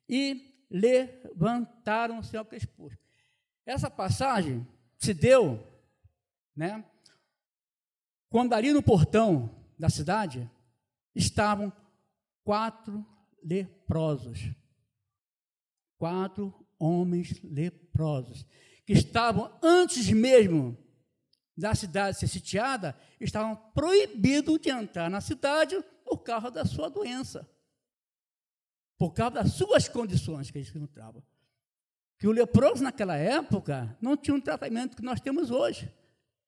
e 0.06 0.66
levantaram-se 0.70 2.36
ao 2.36 2.44
crespúsculo. 2.44 3.00
Essa 3.64 3.90
passagem 3.90 4.66
se 4.98 5.14
deu, 5.14 5.66
né? 6.54 6.84
Quando 8.28 8.52
ali 8.52 8.72
no 8.72 8.82
portão 8.82 9.64
da 9.78 9.88
cidade 9.88 10.50
estavam 11.14 11.72
quatro 12.44 13.06
leprosos. 13.48 14.50
Quatro 15.96 16.54
homens 16.78 17.40
leprosos, 17.42 18.46
que 18.86 18.92
estavam 18.92 19.52
antes 19.62 20.08
mesmo 20.10 20.76
da 21.56 21.74
cidade 21.74 22.18
ser 22.18 22.28
sitiada, 22.28 22.96
estavam 23.18 23.56
proibidos 23.74 24.60
de 24.60 24.70
entrar 24.70 25.10
na 25.10 25.20
cidade 25.20 25.82
por 26.04 26.18
causa 26.18 26.50
da 26.50 26.64
sua 26.64 26.88
doença, 26.88 27.48
por 28.96 29.12
causa 29.12 29.34
das 29.34 29.52
suas 29.54 29.88
condições 29.88 30.50
que 30.50 30.58
eles 30.58 30.74
encontravam. 30.74 31.22
Que 32.16 32.28
o 32.28 32.32
leproso 32.32 32.82
naquela 32.82 33.16
época 33.16 33.96
não 34.00 34.16
tinha 34.16 34.34
um 34.34 34.40
tratamento 34.40 34.96
que 34.96 35.02
nós 35.02 35.20
temos 35.20 35.50
hoje. 35.50 35.92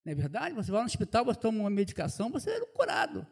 Não 0.05 0.13
é 0.13 0.15
verdade? 0.15 0.55
Você 0.55 0.71
vai 0.71 0.81
no 0.81 0.87
hospital, 0.87 1.25
você 1.25 1.39
toma 1.39 1.61
uma 1.61 1.71
medicação, 1.71 2.31
você 2.31 2.51
é 2.51 2.67
curado. 2.67 3.27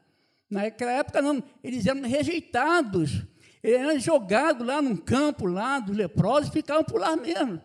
Naquela 0.51 0.93
época 0.93 1.21
não, 1.21 1.43
eles 1.63 1.87
eram 1.87 2.03
rejeitados 2.03 3.25
ele 3.63 3.77
era 3.77 3.99
jogado 3.99 4.65
lá 4.65 4.81
num 4.81 4.97
campo 4.97 5.47
lá 5.47 5.79
dos 5.79 5.97
leprosos 5.97 6.49
e 6.49 6.53
ficavam 6.53 6.85
por 6.85 7.01
lá 7.01 7.17
mesmo. 7.17 7.61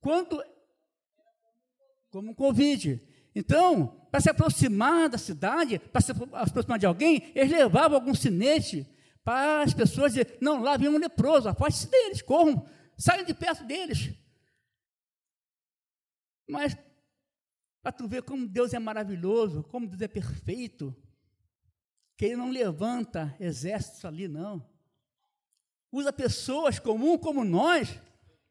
Quando 0.00 0.42
como 2.10 2.34
Covid. 2.34 3.00
Então, 3.34 3.86
para 4.10 4.20
se 4.20 4.28
aproximar 4.28 5.08
da 5.08 5.16
cidade, 5.16 5.78
para 5.78 6.00
se 6.00 6.12
aproximar 6.32 6.78
de 6.78 6.86
alguém, 6.86 7.30
eles 7.34 7.52
levavam 7.52 7.96
algum 7.96 8.14
sinete 8.14 8.86
para 9.22 9.62
as 9.62 9.72
pessoas 9.72 10.12
dizer, 10.12 10.38
não, 10.40 10.62
lá 10.62 10.76
vem 10.76 10.88
um 10.88 10.98
leproso, 10.98 11.48
afaste-se 11.48 11.90
deles, 11.90 12.22
corram, 12.22 12.66
saiam 12.96 13.24
de 13.24 13.32
perto 13.32 13.64
deles. 13.64 14.12
Mas, 16.48 16.76
para 17.80 17.92
tu 17.92 18.08
ver 18.08 18.22
como 18.22 18.48
Deus 18.48 18.74
é 18.74 18.78
maravilhoso, 18.78 19.62
como 19.64 19.86
Deus 19.86 20.00
é 20.02 20.08
perfeito, 20.08 20.94
que 22.16 22.24
Ele 22.24 22.36
não 22.36 22.50
levanta 22.50 23.36
exércitos 23.38 24.04
ali, 24.04 24.26
não. 24.26 24.68
Usa 25.92 26.12
pessoas 26.12 26.78
comuns 26.78 27.20
como 27.20 27.44
nós, 27.44 27.88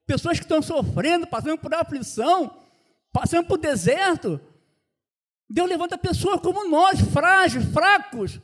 pessoas 0.06 0.38
que 0.38 0.46
estão 0.46 0.62
sofrendo, 0.62 1.28
passando 1.28 1.58
por 1.58 1.74
aflição, 1.74 2.64
passando 3.12 3.48
por 3.48 3.58
deserto. 3.58 4.42
Deus 5.50 5.70
levanta 5.70 5.98
pessoas 5.98 6.42
como 6.42 6.68
nós, 6.68 7.00
frágeis, 7.00 7.66
fracos, 7.72 8.40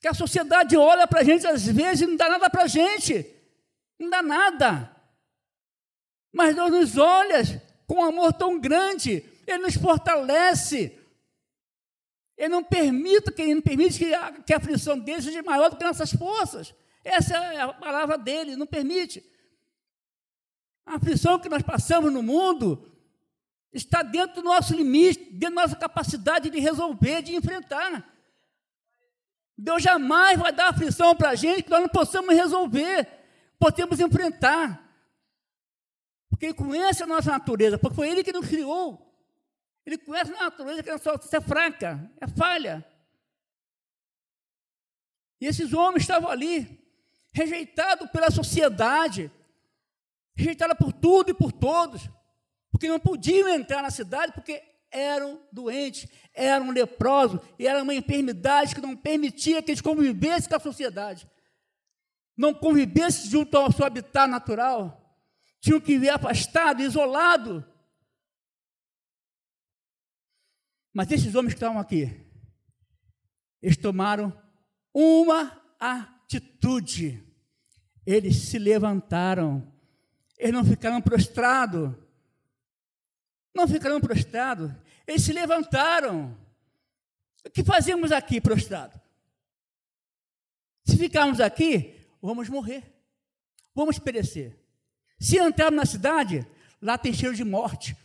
que 0.00 0.08
a 0.08 0.14
sociedade 0.14 0.76
olha 0.76 1.06
para 1.06 1.20
a 1.20 1.24
gente 1.24 1.46
às 1.46 1.66
vezes 1.66 2.02
e 2.02 2.06
não 2.06 2.16
dá 2.16 2.28
nada 2.28 2.48
para 2.48 2.62
a 2.62 2.68
gente, 2.68 3.26
não 3.98 4.08
dá 4.08 4.22
nada. 4.22 4.96
Mas 6.32 6.54
Deus 6.54 6.70
nos 6.70 6.96
olha 6.96 7.42
com 7.86 7.96
um 7.96 8.04
amor 8.04 8.32
tão 8.32 8.58
grande, 8.58 9.24
Ele 9.46 9.58
nos 9.58 9.74
fortalece. 9.74 10.96
Ele 12.36 12.48
não 12.48 12.62
permite 12.62 13.32
que, 13.32 13.54
não 13.54 13.60
permite 13.60 13.98
que, 13.98 14.14
a, 14.14 14.32
que 14.32 14.54
a 14.54 14.58
aflição 14.58 14.96
dele 14.98 15.20
seja 15.20 15.42
maior 15.42 15.70
do 15.70 15.76
que 15.76 15.84
nossas 15.84 16.12
forças. 16.12 16.72
Essa 17.08 17.36
é 17.36 17.60
a 17.60 17.72
palavra 17.72 18.18
dele, 18.18 18.56
não 18.56 18.66
permite. 18.66 19.24
A 20.84 20.96
aflição 20.96 21.38
que 21.38 21.48
nós 21.48 21.62
passamos 21.62 22.12
no 22.12 22.22
mundo 22.22 22.90
está 23.72 24.02
dentro 24.02 24.36
do 24.36 24.42
nosso 24.42 24.74
limite, 24.74 25.32
dentro 25.32 25.56
da 25.56 25.62
nossa 25.62 25.76
capacidade 25.76 26.50
de 26.50 26.58
resolver, 26.60 27.22
de 27.22 27.34
enfrentar. 27.34 28.06
Deus 29.56 29.82
jamais 29.82 30.38
vai 30.38 30.52
dar 30.52 30.68
aflição 30.68 31.16
para 31.16 31.30
a 31.30 31.34
gente 31.34 31.64
que 31.64 31.70
nós 31.70 31.80
não 31.80 31.88
possamos 31.88 32.34
resolver, 32.34 33.08
podemos 33.58 33.98
enfrentar. 33.98 34.84
Porque 36.30 36.46
Ele 36.46 36.54
conhece 36.54 37.02
a 37.02 37.06
nossa 37.06 37.30
natureza, 37.30 37.78
porque 37.78 37.96
foi 37.96 38.08
Ele 38.08 38.22
que 38.22 38.32
nos 38.32 38.46
criou. 38.46 39.04
Ele 39.84 39.98
conhece 39.98 40.32
a 40.32 40.44
natureza 40.44 40.82
que 40.82 40.90
a 40.90 40.92
nossa 40.92 41.36
é 41.36 41.40
fraca, 41.40 42.10
é 42.20 42.28
falha. 42.28 42.86
E 45.40 45.46
esses 45.46 45.72
homens 45.72 46.02
estavam 46.02 46.30
ali, 46.30 46.77
rejeitados 47.38 48.10
pela 48.10 48.30
sociedade, 48.30 49.30
rejeitados 50.36 50.76
por 50.76 50.92
tudo 50.92 51.30
e 51.30 51.34
por 51.34 51.52
todos, 51.52 52.10
porque 52.70 52.88
não 52.88 52.98
podiam 52.98 53.48
entrar 53.48 53.80
na 53.80 53.90
cidade, 53.90 54.32
porque 54.32 54.60
eram 54.90 55.40
doentes, 55.52 56.08
eram 56.34 56.70
leprosos, 56.70 57.40
e 57.58 57.66
era 57.66 57.82
uma 57.82 57.94
enfermidade 57.94 58.74
que 58.74 58.80
não 58.80 58.96
permitia 58.96 59.62
que 59.62 59.70
eles 59.70 59.80
convivessem 59.80 60.48
com 60.48 60.56
a 60.56 60.60
sociedade, 60.60 61.30
não 62.36 62.52
convivessem 62.52 63.30
junto 63.30 63.56
ao 63.56 63.70
seu 63.70 63.86
habitat 63.86 64.28
natural, 64.28 65.16
tinham 65.60 65.80
que 65.80 65.92
viver 65.92 66.10
afastado, 66.10 66.82
isolado. 66.82 67.64
Mas 70.92 71.10
esses 71.12 71.34
homens 71.34 71.54
que 71.54 71.58
estavam 71.58 71.78
aqui, 71.78 72.26
eles 73.62 73.76
tomaram 73.76 74.32
uma 74.92 75.60
atitude. 75.78 77.27
Eles 78.08 78.36
se 78.36 78.58
levantaram. 78.58 79.66
Eles 80.38 80.54
não 80.54 80.64
ficaram 80.64 81.00
prostrados 81.00 81.94
não 83.58 83.66
ficaram 83.66 84.00
prostrados, 84.00 84.70
eles 85.04 85.22
se 85.22 85.32
levantaram. 85.32 86.38
O 87.44 87.50
que 87.50 87.64
fazemos 87.64 88.12
aqui 88.12 88.40
prostrado? 88.40 88.98
Se 90.84 90.96
ficarmos 90.96 91.40
aqui, 91.40 91.96
vamos 92.22 92.48
morrer, 92.48 92.84
vamos 93.74 93.98
perecer. 93.98 94.56
Se 95.18 95.38
entrarmos 95.38 95.76
na 95.76 95.86
cidade, 95.86 96.46
lá 96.80 96.96
tem 96.96 97.12
cheiro 97.12 97.34
de 97.34 97.44
morte. 97.44 97.96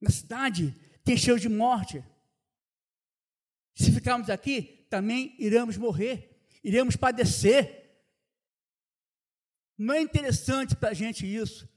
Na 0.00 0.10
cidade 0.10 0.74
tem 1.04 1.16
cheiro 1.16 1.38
de 1.38 1.50
morte. 1.50 2.02
Se 3.74 3.92
ficarmos 3.92 4.30
aqui, 4.30 4.86
também 4.88 5.34
iremos 5.38 5.76
morrer, 5.76 6.40
iremos 6.64 6.96
padecer. 6.96 7.81
Não 9.78 9.94
é 9.94 10.00
interessante 10.00 10.76
para 10.76 10.90
a 10.90 10.94
gente 10.94 11.26
isso, 11.26 11.68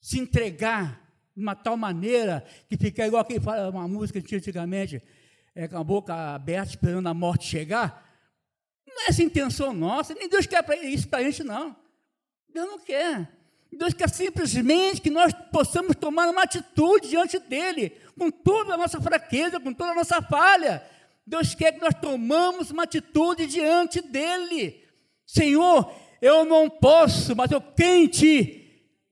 se 0.00 0.18
entregar 0.18 1.00
de 1.34 1.42
uma 1.42 1.54
tal 1.54 1.76
maneira 1.76 2.44
que 2.68 2.76
fica 2.76 3.06
igual 3.06 3.24
quem 3.24 3.40
fala 3.40 3.70
uma 3.70 3.86
música 3.86 4.18
antigamente, 4.18 5.02
é, 5.54 5.68
com 5.68 5.78
a 5.78 5.84
boca 5.84 6.14
aberta 6.34 6.70
esperando 6.70 7.08
a 7.08 7.14
morte 7.14 7.46
chegar. 7.46 8.08
Não 8.86 9.02
é 9.02 9.08
essa 9.08 9.22
intenção 9.22 9.72
nossa, 9.72 10.14
nem 10.14 10.28
Deus 10.28 10.46
quer 10.46 10.64
isso 10.84 11.08
para 11.08 11.20
a 11.20 11.22
gente, 11.22 11.44
não. 11.44 11.76
Deus 12.52 12.66
não 12.66 12.78
quer. 12.78 13.40
Deus 13.72 13.94
quer 13.94 14.10
simplesmente 14.10 15.00
que 15.00 15.10
nós 15.10 15.32
possamos 15.52 15.94
tomar 15.94 16.28
uma 16.28 16.42
atitude 16.42 17.08
diante 17.08 17.38
dEle, 17.38 17.90
com 18.18 18.30
toda 18.30 18.74
a 18.74 18.76
nossa 18.76 19.00
fraqueza, 19.00 19.60
com 19.60 19.72
toda 19.72 19.92
a 19.92 19.94
nossa 19.94 20.20
falha. 20.20 20.84
Deus 21.24 21.54
quer 21.54 21.72
que 21.72 21.80
nós 21.80 21.94
tomamos 21.94 22.70
uma 22.70 22.82
atitude 22.82 23.46
diante 23.46 24.00
dEle. 24.00 24.84
Senhor, 25.24 25.94
eu 26.20 26.44
não 26.44 26.68
posso, 26.68 27.34
mas 27.34 27.50
eu 27.50 27.60
Ti 27.60 28.60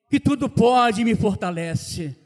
que 0.09 0.19
tudo 0.19 0.49
pode 0.49 1.03
e 1.03 1.05
me 1.05 1.15
fortalece. 1.15 2.17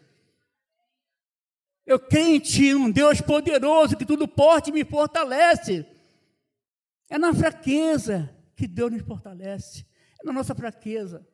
Eu 1.85 1.99
creio 1.99 2.41
em 2.59 2.75
um 2.75 2.91
Deus 2.91 3.21
poderoso, 3.21 3.97
que 3.97 4.07
tudo 4.07 4.29
pode 4.29 4.71
e 4.71 4.73
me 4.73 4.85
fortalece. 4.85 5.85
É 7.11 7.19
na 7.19 7.35
fraqueza 7.35 8.35
que 8.57 8.67
Deus 8.67 8.93
nos 8.93 9.03
fortalece. 9.03 9.87
É 10.21 10.25
na 10.25 10.33
nossa 10.33 10.55
fraqueza. 10.55 11.27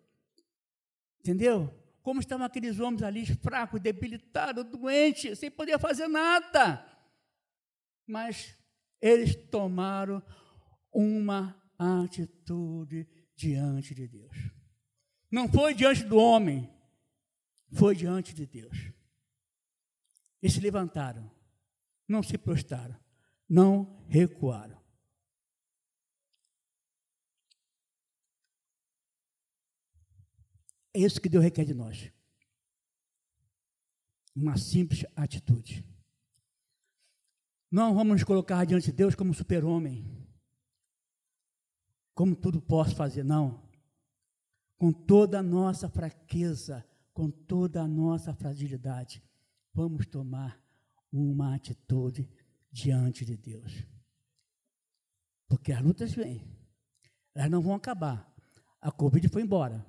Entendeu? 1.21 1.73
Como 2.03 2.21
estavam 2.21 2.47
aqueles 2.47 2.81
homens 2.81 3.03
ali, 3.03 3.27
fracos, 3.27 3.81
debilitados, 3.81 4.65
doentes, 4.65 5.39
sem 5.39 5.51
poder 5.51 5.79
fazer 5.79 6.09
nada. 6.09 6.85
Mas 8.07 8.57
eles 9.01 9.37
tomaram 9.37 10.23
uma 10.91 11.55
atitude 11.79 13.07
diante 13.39 13.95
de 13.95 14.09
Deus. 14.09 14.37
Não 15.31 15.49
foi 15.49 15.73
diante 15.73 16.03
do 16.03 16.17
homem, 16.17 16.69
foi 17.73 17.95
diante 17.95 18.35
de 18.35 18.45
Deus. 18.45 18.91
E 20.43 20.51
se 20.51 20.61
levantaram, 20.61 21.31
não 22.07 22.23
se 22.23 22.37
prostraram, 22.37 22.99
não 23.49 24.05
recuaram. 24.09 24.77
É 30.93 31.01
isso 31.01 31.21
que 31.21 31.29
Deus 31.29 31.45
requer 31.45 31.65
de 31.65 31.75
nós. 31.75 32.11
Uma 34.35 34.57
simples 34.57 35.05
atitude. 35.15 35.87
Não 37.71 37.95
vamos 37.95 38.15
nos 38.15 38.25
colocar 38.25 38.65
diante 38.65 38.87
de 38.87 38.93
Deus 38.93 39.15
como 39.15 39.35
super-homem, 39.35 40.28
como 42.19 42.35
tudo 42.35 42.61
posso 42.61 42.97
fazer, 42.97 43.23
não 43.23 43.63
com 44.77 44.91
toda 44.91 45.39
a 45.39 45.43
nossa 45.43 45.89
fraqueza, 45.89 46.85
com 47.15 47.31
toda 47.31 47.81
a 47.81 47.87
nossa 47.87 48.35
fragilidade, 48.35 49.23
vamos 49.73 50.05
tomar 50.05 50.61
uma 51.13 51.55
atitude 51.55 52.29
diante 52.73 53.25
de 53.25 53.37
Deus. 53.37 53.85
Porque 55.47 55.71
as 55.71 55.81
lutas 55.81 56.13
vêm, 56.13 56.45
elas 57.37 57.53
não 57.53 57.63
vão 57.63 57.75
acabar. 57.75 58.29
A 58.81 58.91
Covid 58.91 59.29
foi 59.29 59.43
embora. 59.43 59.87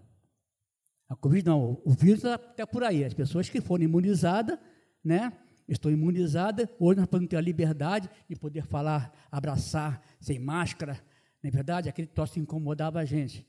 A 1.07 1.15
Covid 1.15 1.47
não, 1.47 1.81
o 1.83 1.93
vírus 1.93 2.19
está 2.19 2.35
até 2.35 2.63
por 2.63 2.83
aí. 2.83 3.03
As 3.03 3.13
pessoas 3.15 3.49
que 3.49 3.59
foram 3.59 3.85
imunizadas, 3.85 4.59
né? 5.03 5.35
Estão 5.67 5.91
imunizadas, 5.91 6.69
hoje 6.79 6.99
nós 6.99 7.09
podemos 7.09 7.29
ter 7.29 7.37
a 7.37 7.41
liberdade 7.41 8.07
de 8.27 8.35
poder 8.35 8.67
falar, 8.67 9.11
abraçar, 9.31 9.99
sem 10.19 10.37
máscara. 10.37 11.03
Não 11.41 11.47
é 11.47 11.51
verdade? 11.51 11.89
Aquele 11.89 12.07
tosse 12.07 12.39
incomodava 12.39 12.99
a 12.99 13.05
gente, 13.05 13.47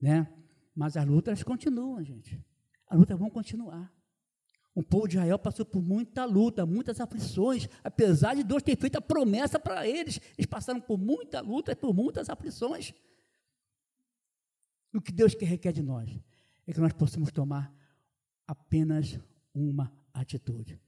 né? 0.00 0.32
Mas 0.74 0.96
as 0.96 1.06
lutas 1.06 1.42
continuam, 1.42 2.02
gente. 2.02 2.40
As 2.86 2.98
lutas 2.98 3.18
vão 3.18 3.30
continuar. 3.30 3.92
O 4.74 4.82
povo 4.82 5.08
de 5.08 5.16
Israel 5.16 5.38
passou 5.38 5.66
por 5.66 5.82
muita 5.82 6.24
luta, 6.24 6.64
muitas 6.64 7.00
aflições, 7.00 7.68
apesar 7.82 8.34
de 8.34 8.44
Deus 8.44 8.62
ter 8.62 8.76
feito 8.76 8.96
a 8.96 9.00
promessa 9.00 9.58
para 9.58 9.86
eles. 9.86 10.20
Eles 10.38 10.46
passaram 10.46 10.80
por 10.80 10.98
muita 10.98 11.40
luta, 11.40 11.74
por 11.74 11.92
muitas 11.92 12.30
aflições. 12.30 12.92
O 14.92 15.00
que 15.00 15.12
Deus 15.12 15.34
quer 15.34 15.46
requer 15.46 15.72
de 15.72 15.82
nós 15.82 16.08
é 16.66 16.72
que 16.72 16.80
nós 16.80 16.92
possamos 16.92 17.30
tomar 17.30 17.72
apenas 18.46 19.18
uma 19.54 19.92
atitude. 20.12 20.80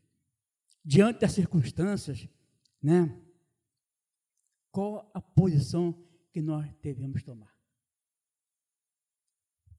Diante 0.84 1.20
das 1.20 1.32
circunstâncias, 1.32 2.28
né? 2.82 3.16
Qual 4.70 5.10
a 5.12 5.20
posição 5.20 5.94
que 6.32 6.40
nós 6.40 6.72
devemos 6.82 7.22
tomar? 7.22 7.52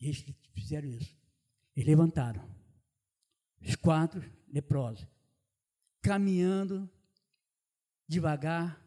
eles 0.06 0.22
que 0.22 0.36
fizeram 0.54 0.88
isso. 0.90 1.18
Eles 1.76 1.88
levantaram. 1.88 2.48
os 3.62 3.76
quatro 3.76 4.22
leprosos, 4.50 5.08
caminhando 6.02 6.90
devagar, 8.08 8.78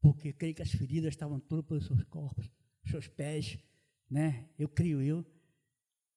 porque 0.00 0.32
creio 0.32 0.54
que 0.54 0.62
as 0.62 0.72
feridas 0.72 1.10
estavam 1.10 1.38
todas 1.38 1.64
pelos 1.64 1.86
seus 1.86 2.02
corpos, 2.04 2.50
seus 2.90 3.06
pés, 3.06 3.56
né? 4.10 4.50
Eu 4.58 4.68
creio 4.68 5.00
eu. 5.00 5.24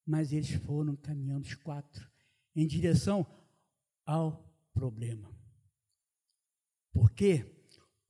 Mas 0.05 0.33
eles 0.33 0.51
foram 0.51 0.95
caminhando 0.95 1.45
os 1.45 1.53
quatro 1.53 2.09
em 2.55 2.67
direção 2.67 3.25
ao 4.05 4.43
problema. 4.73 5.31
Porque 6.91 7.62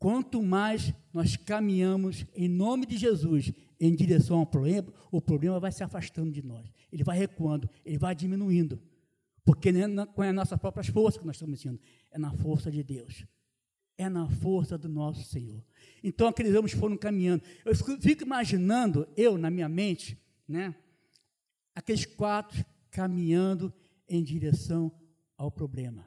quanto 0.03 0.43
mais 0.43 0.93
nós 1.13 1.37
caminhamos 1.37 2.25
em 2.35 2.49
nome 2.49 2.85
de 2.85 2.97
Jesus 2.97 3.53
em 3.79 3.95
direção 3.95 4.39
ao 4.39 4.45
problema, 4.45 4.91
o 5.09 5.21
problema 5.21 5.61
vai 5.61 5.71
se 5.71 5.81
afastando 5.81 6.29
de 6.29 6.43
nós. 6.45 6.69
Ele 6.91 7.05
vai 7.05 7.17
recuando, 7.17 7.69
ele 7.85 7.97
vai 7.97 8.13
diminuindo. 8.13 8.81
Porque 9.45 9.71
não 9.71 9.79
é 9.81 9.87
nas 9.87 10.35
nossas 10.35 10.59
próprias 10.59 10.87
forças 10.87 11.21
que 11.21 11.25
nós 11.25 11.37
estamos 11.37 11.63
indo, 11.63 11.79
é 12.11 12.19
na 12.19 12.33
força 12.33 12.69
de 12.69 12.83
Deus. 12.83 13.25
É 13.97 14.09
na 14.09 14.27
força 14.27 14.77
do 14.77 14.89
nosso 14.89 15.23
Senhor. 15.23 15.63
Então 16.03 16.27
aqueles 16.27 16.53
homens 16.53 16.73
foram 16.73 16.97
caminhando. 16.97 17.41
Eu 17.63 17.73
fico 17.73 18.23
imaginando, 18.23 19.07
eu 19.15 19.37
na 19.37 19.49
minha 19.49 19.69
mente, 19.69 20.21
né? 20.45 20.75
Aqueles 21.73 22.05
quatro 22.05 22.65
caminhando 22.91 23.73
em 24.05 24.21
direção 24.21 24.91
ao 25.37 25.49
problema. 25.49 26.05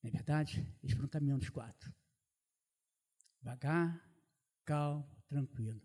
Não 0.00 0.08
é 0.08 0.10
verdade? 0.12 0.64
Eles 0.84 0.94
foram 0.94 1.08
caminhando 1.08 1.42
os 1.42 1.50
quatro. 1.50 1.97
Devagar, 3.48 3.98
calmo, 4.66 5.08
tranquilo. 5.26 5.80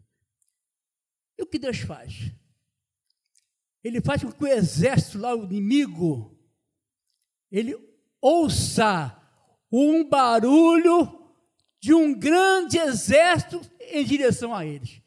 E 1.38 1.44
o 1.44 1.48
que 1.48 1.58
Deus 1.58 1.80
faz? 1.80 2.30
Ele 3.82 4.02
faz 4.02 4.22
com 4.22 4.34
que 4.34 4.44
o 4.44 4.48
exército 4.48 5.18
lá, 5.18 5.34
o 5.34 5.46
inimigo, 5.46 6.38
ele 7.50 7.74
ouça 8.20 9.18
um 9.72 10.04
barulho 10.04 11.34
de 11.80 11.94
um 11.94 12.14
grande 12.14 12.78
exército 12.78 13.62
em 13.80 14.04
direção 14.04 14.54
a 14.54 14.66
eles. 14.66 15.02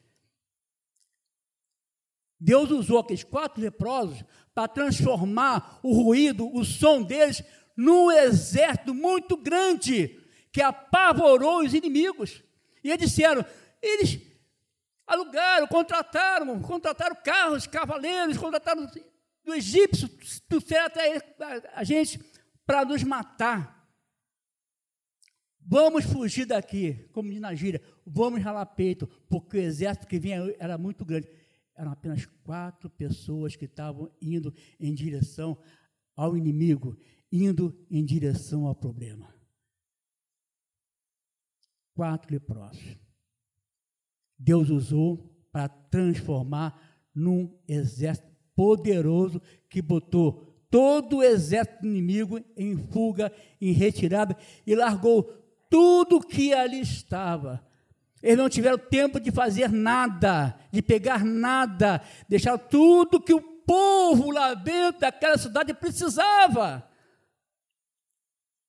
Deus 2.39 2.71
usou 2.71 2.97
aqueles 2.97 3.23
quatro 3.23 3.61
leprosos 3.61 4.23
para 4.55 4.67
transformar 4.67 5.79
o 5.83 5.93
ruído, 5.93 6.51
o 6.51 6.65
som 6.65 7.03
deles, 7.03 7.43
num 7.75 8.11
exército 8.11 8.95
muito 8.95 9.37
grande 9.37 10.07
que 10.51 10.61
apavorou 10.61 11.63
os 11.63 11.75
inimigos. 11.75 12.46
E 12.87 12.91
eles 12.91 13.09
disseram: 13.09 13.45
eles 13.81 14.17
alugaram, 15.05 15.67
contrataram, 15.67 16.61
contrataram 16.61 17.17
carros, 17.21 17.67
cavaleiros, 17.67 18.37
contrataram 18.37 18.89
do 19.43 19.53
egípcio, 19.53 20.09
trouxeram 20.47 20.85
até 20.85 21.21
a 21.73 21.83
gente 21.83 22.17
para 22.65 22.85
nos 22.85 23.03
matar. 23.03 23.75
Vamos 25.59 26.05
fugir 26.05 26.45
daqui, 26.45 27.09
como 27.11 27.29
diz 27.29 27.41
na 27.41 27.53
gíria, 27.53 27.81
vamos 28.05 28.41
ralar 28.41 28.65
peito, 28.67 29.05
porque 29.29 29.57
o 29.57 29.61
exército 29.61 30.07
que 30.07 30.17
vinha 30.17 30.55
era 30.57 30.77
muito 30.77 31.03
grande. 31.03 31.29
Eram 31.75 31.91
apenas 31.91 32.25
quatro 32.41 32.89
pessoas 32.89 33.57
que 33.57 33.65
estavam 33.65 34.09
indo 34.21 34.53
em 34.79 34.93
direção 34.93 35.57
ao 36.15 36.37
inimigo, 36.37 36.97
indo 37.29 37.77
em 37.91 38.03
direção 38.05 38.65
ao 38.65 38.73
problema. 38.73 39.36
Quatro 41.97 42.31
leprosos. 42.31 42.95
Deus 44.37 44.69
usou 44.69 45.33
para 45.51 45.67
transformar 45.67 46.79
num 47.13 47.51
exército 47.67 48.27
poderoso 48.55 49.41
que 49.67 49.81
botou 49.81 50.55
todo 50.69 51.17
o 51.17 51.23
exército 51.23 51.87
inimigo 51.87 52.39
em 52.55 52.77
fuga, 52.77 53.33
em 53.59 53.71
retirada 53.71 54.37
e 54.63 54.75
largou 54.75 55.23
tudo 55.71 56.21
que 56.21 56.53
ali 56.53 56.81
estava. 56.81 57.65
Eles 58.21 58.37
não 58.37 58.47
tiveram 58.47 58.77
tempo 58.77 59.19
de 59.19 59.31
fazer 59.31 59.71
nada, 59.71 60.55
de 60.71 60.83
pegar 60.83 61.25
nada, 61.25 62.03
deixaram 62.29 62.59
tudo 62.59 63.19
que 63.19 63.33
o 63.33 63.41
povo 63.41 64.29
lá 64.29 64.53
dentro 64.53 65.01
daquela 65.01 65.39
cidade 65.39 65.73
precisava. 65.73 66.87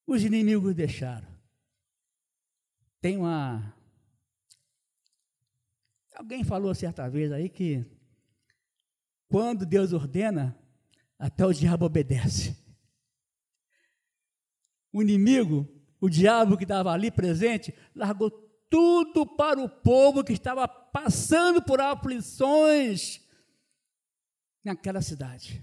Os 0.06 0.24
inimigos 0.24 0.74
deixaram. 0.74 1.27
Tem 3.00 3.16
uma 3.16 3.74
Alguém 6.18 6.42
falou 6.42 6.74
certa 6.74 7.08
vez 7.08 7.30
aí 7.30 7.48
que 7.48 7.86
quando 9.28 9.64
Deus 9.64 9.92
ordena, 9.92 10.58
até 11.16 11.46
o 11.46 11.52
diabo 11.52 11.86
obedece. 11.86 12.56
O 14.92 15.00
inimigo, 15.00 15.68
o 16.00 16.08
diabo 16.08 16.56
que 16.56 16.64
estava 16.64 16.90
ali 16.90 17.08
presente, 17.08 17.72
largou 17.94 18.30
tudo 18.68 19.24
para 19.36 19.60
o 19.60 19.68
povo 19.68 20.24
que 20.24 20.32
estava 20.32 20.66
passando 20.66 21.62
por 21.62 21.80
aflições 21.80 23.20
naquela 24.64 25.00
cidade. 25.00 25.62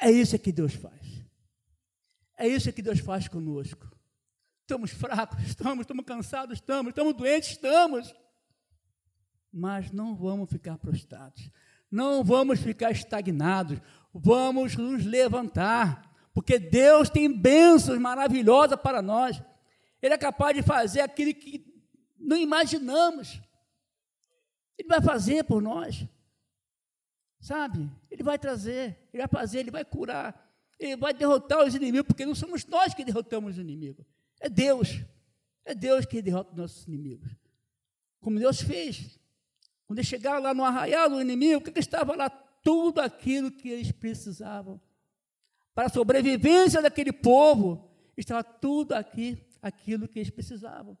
É 0.00 0.10
isso 0.12 0.38
que 0.38 0.52
Deus 0.52 0.74
faz. 0.74 1.24
É 2.38 2.46
isso 2.46 2.72
que 2.72 2.82
Deus 2.82 3.00
faz 3.00 3.26
conosco. 3.26 3.93
Estamos 4.64 4.90
fracos, 4.90 5.42
estamos, 5.44 5.80
estamos 5.80 6.04
cansados, 6.04 6.58
estamos, 6.58 6.88
estamos 6.88 7.14
doentes, 7.14 7.50
estamos 7.50 8.14
mas 9.56 9.92
não 9.92 10.16
vamos 10.16 10.50
ficar 10.50 10.76
prostrados, 10.78 11.48
não 11.88 12.24
vamos 12.24 12.58
ficar 12.58 12.90
estagnados, 12.90 13.78
vamos 14.12 14.76
nos 14.76 15.04
levantar, 15.06 16.12
porque 16.34 16.58
Deus 16.58 17.08
tem 17.08 17.32
bênçãos 17.32 18.00
maravilhosas 18.00 18.80
para 18.80 19.00
nós. 19.00 19.40
Ele 20.02 20.12
é 20.12 20.18
capaz 20.18 20.56
de 20.56 20.62
fazer 20.62 21.02
aquilo 21.02 21.32
que 21.32 21.64
não 22.18 22.36
imaginamos. 22.36 23.40
Ele 24.76 24.88
vai 24.88 25.00
fazer 25.00 25.44
por 25.44 25.62
nós. 25.62 26.04
Sabe? 27.38 27.88
Ele 28.10 28.24
vai 28.24 28.36
trazer, 28.36 29.08
ele 29.12 29.22
vai 29.22 29.28
fazer, 29.28 29.60
ele 29.60 29.70
vai 29.70 29.84
curar, 29.84 30.52
ele 30.80 30.96
vai 30.96 31.14
derrotar 31.14 31.64
os 31.64 31.76
inimigos, 31.76 32.08
porque 32.08 32.26
não 32.26 32.34
somos 32.34 32.66
nós 32.66 32.92
que 32.92 33.04
derrotamos 33.04 33.52
os 33.52 33.58
inimigos. 33.58 34.04
É 34.44 34.48
Deus. 34.50 35.00
É 35.64 35.74
Deus 35.74 36.04
que 36.04 36.20
derrota 36.20 36.50
os 36.50 36.56
nossos 36.58 36.86
inimigos. 36.86 37.34
Como 38.20 38.38
Deus 38.38 38.60
fez 38.60 39.18
quando 39.86 39.98
eles 39.98 40.08
chegaram 40.08 40.42
lá 40.42 40.52
no 40.52 40.64
arraial 40.64 41.08
do 41.08 41.20
inimigo, 41.20 41.60
o 41.60 41.64
que, 41.64 41.72
que 41.72 41.80
estava 41.80 42.14
lá? 42.14 42.28
Tudo 42.28 43.00
aquilo 43.00 43.50
que 43.50 43.68
eles 43.68 43.90
precisavam. 43.92 44.80
Para 45.74 45.86
a 45.86 45.90
sobrevivência 45.90 46.82
daquele 46.82 47.12
povo, 47.12 47.90
estava 48.16 48.42
tudo 48.44 48.92
aqui, 48.92 49.38
aquilo 49.60 50.08
que 50.08 50.18
eles 50.18 50.30
precisavam. 50.30 50.96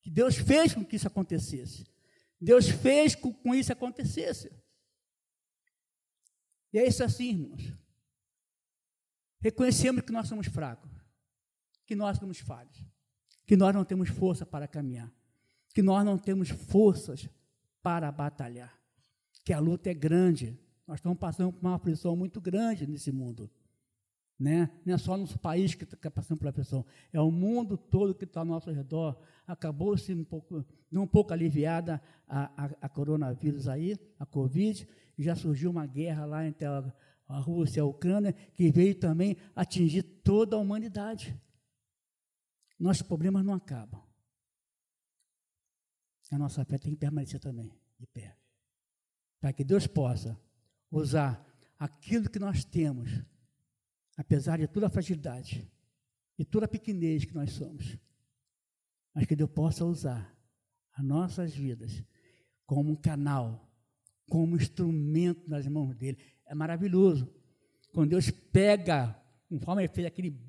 Que 0.00 0.10
Deus 0.10 0.36
fez 0.36 0.74
com 0.74 0.84
que 0.84 0.96
isso 0.96 1.06
acontecesse. 1.06 1.86
Deus 2.40 2.68
fez 2.68 3.14
com 3.14 3.32
que 3.32 3.48
isso 3.48 3.72
acontecesse. 3.72 4.50
E 6.72 6.78
é 6.78 6.86
isso 6.86 7.04
assim, 7.04 7.30
irmãos. 7.30 7.72
Reconhecemos 9.40 10.02
que 10.02 10.12
nós 10.12 10.28
somos 10.28 10.46
fracos, 10.46 10.91
que 11.92 11.96
nós 11.96 12.16
somos 12.16 12.38
falhos, 12.38 12.82
que 13.44 13.54
nós 13.54 13.74
não 13.74 13.84
temos 13.84 14.08
força 14.08 14.46
para 14.46 14.66
caminhar, 14.66 15.12
que 15.74 15.82
nós 15.82 16.02
não 16.06 16.16
temos 16.16 16.48
forças 16.48 17.28
para 17.82 18.10
batalhar. 18.10 18.74
Que 19.44 19.52
a 19.52 19.58
luta 19.58 19.90
é 19.90 19.94
grande. 19.94 20.58
Nós 20.86 21.00
estamos 21.00 21.18
passando 21.18 21.52
por 21.52 21.60
uma 21.60 21.74
aflição 21.74 22.16
muito 22.16 22.40
grande 22.40 22.86
nesse 22.86 23.12
mundo. 23.12 23.50
Né? 24.40 24.70
Não 24.86 24.94
é 24.94 24.96
só 24.96 25.18
nosso 25.18 25.38
país 25.38 25.74
que 25.74 25.84
está 25.84 26.10
passando 26.10 26.38
por 26.38 26.48
aflição, 26.48 26.84
é 27.12 27.20
o 27.20 27.30
mundo 27.30 27.76
todo 27.76 28.14
que 28.14 28.24
está 28.24 28.40
ao 28.40 28.46
nosso 28.46 28.70
redor. 28.70 29.20
Acabou-se 29.46 30.14
um 30.14 30.24
pouco, 30.24 30.64
um 30.90 31.06
pouco 31.06 31.34
aliviada 31.34 32.00
a, 32.26 32.64
a, 32.64 32.70
a, 32.80 32.88
coronavírus 32.88 33.68
aí, 33.68 33.98
a 34.18 34.24
Covid, 34.24 34.88
já 35.18 35.36
surgiu 35.36 35.70
uma 35.70 35.84
guerra 35.84 36.24
lá 36.24 36.46
entre 36.46 36.64
a, 36.64 36.90
a 37.28 37.38
Rússia 37.38 37.80
e 37.80 37.82
a 37.82 37.84
Ucrânia, 37.84 38.32
que 38.32 38.70
veio 38.72 38.94
também 38.94 39.36
atingir 39.54 40.02
toda 40.02 40.56
a 40.56 40.58
humanidade. 40.58 41.38
Nossos 42.82 43.02
problemas 43.02 43.44
não 43.44 43.54
acabam 43.54 44.02
a 46.34 46.38
nossa 46.38 46.64
fé 46.64 46.78
tem 46.78 46.94
que 46.94 46.98
permanecer 46.98 47.38
também 47.38 47.70
de 47.98 48.06
pé. 48.06 48.36
Para 49.38 49.52
que 49.52 49.62
Deus 49.62 49.86
possa 49.86 50.38
usar 50.90 51.46
aquilo 51.78 52.30
que 52.30 52.38
nós 52.38 52.64
temos, 52.64 53.10
apesar 54.16 54.58
de 54.58 54.66
toda 54.66 54.86
a 54.86 54.90
fragilidade 54.90 55.70
e 56.38 56.44
toda 56.44 56.64
a 56.64 56.68
pequenez 56.68 57.24
que 57.24 57.34
nós 57.34 57.52
somos, 57.52 57.98
mas 59.14 59.26
que 59.26 59.36
Deus 59.36 59.50
possa 59.50 59.84
usar 59.84 60.34
as 60.94 61.04
nossas 61.04 61.54
vidas 61.54 62.02
como 62.64 62.90
um 62.90 62.96
canal, 62.96 63.70
como 64.30 64.54
um 64.54 64.56
instrumento 64.56 65.48
nas 65.50 65.66
mãos 65.66 65.94
dele. 65.94 66.18
É 66.46 66.54
maravilhoso. 66.54 67.30
Quando 67.92 68.10
Deus 68.10 68.30
pega, 68.30 69.20
conforme 69.48 69.82
ele 69.82 69.92
fez 69.92 70.06
aquele, 70.06 70.40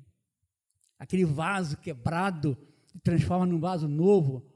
aquele 0.98 1.24
vaso 1.24 1.76
quebrado 1.76 2.56
e 2.94 2.98
transforma 2.98 3.46
num 3.46 3.58
vaso 3.58 3.88
novo, 3.88 4.46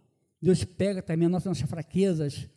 Deus 0.40 0.64
pega 0.64 1.02
também 1.02 1.26
as 1.26 1.44
nossas, 1.44 1.60
fraquezas, 1.62 2.48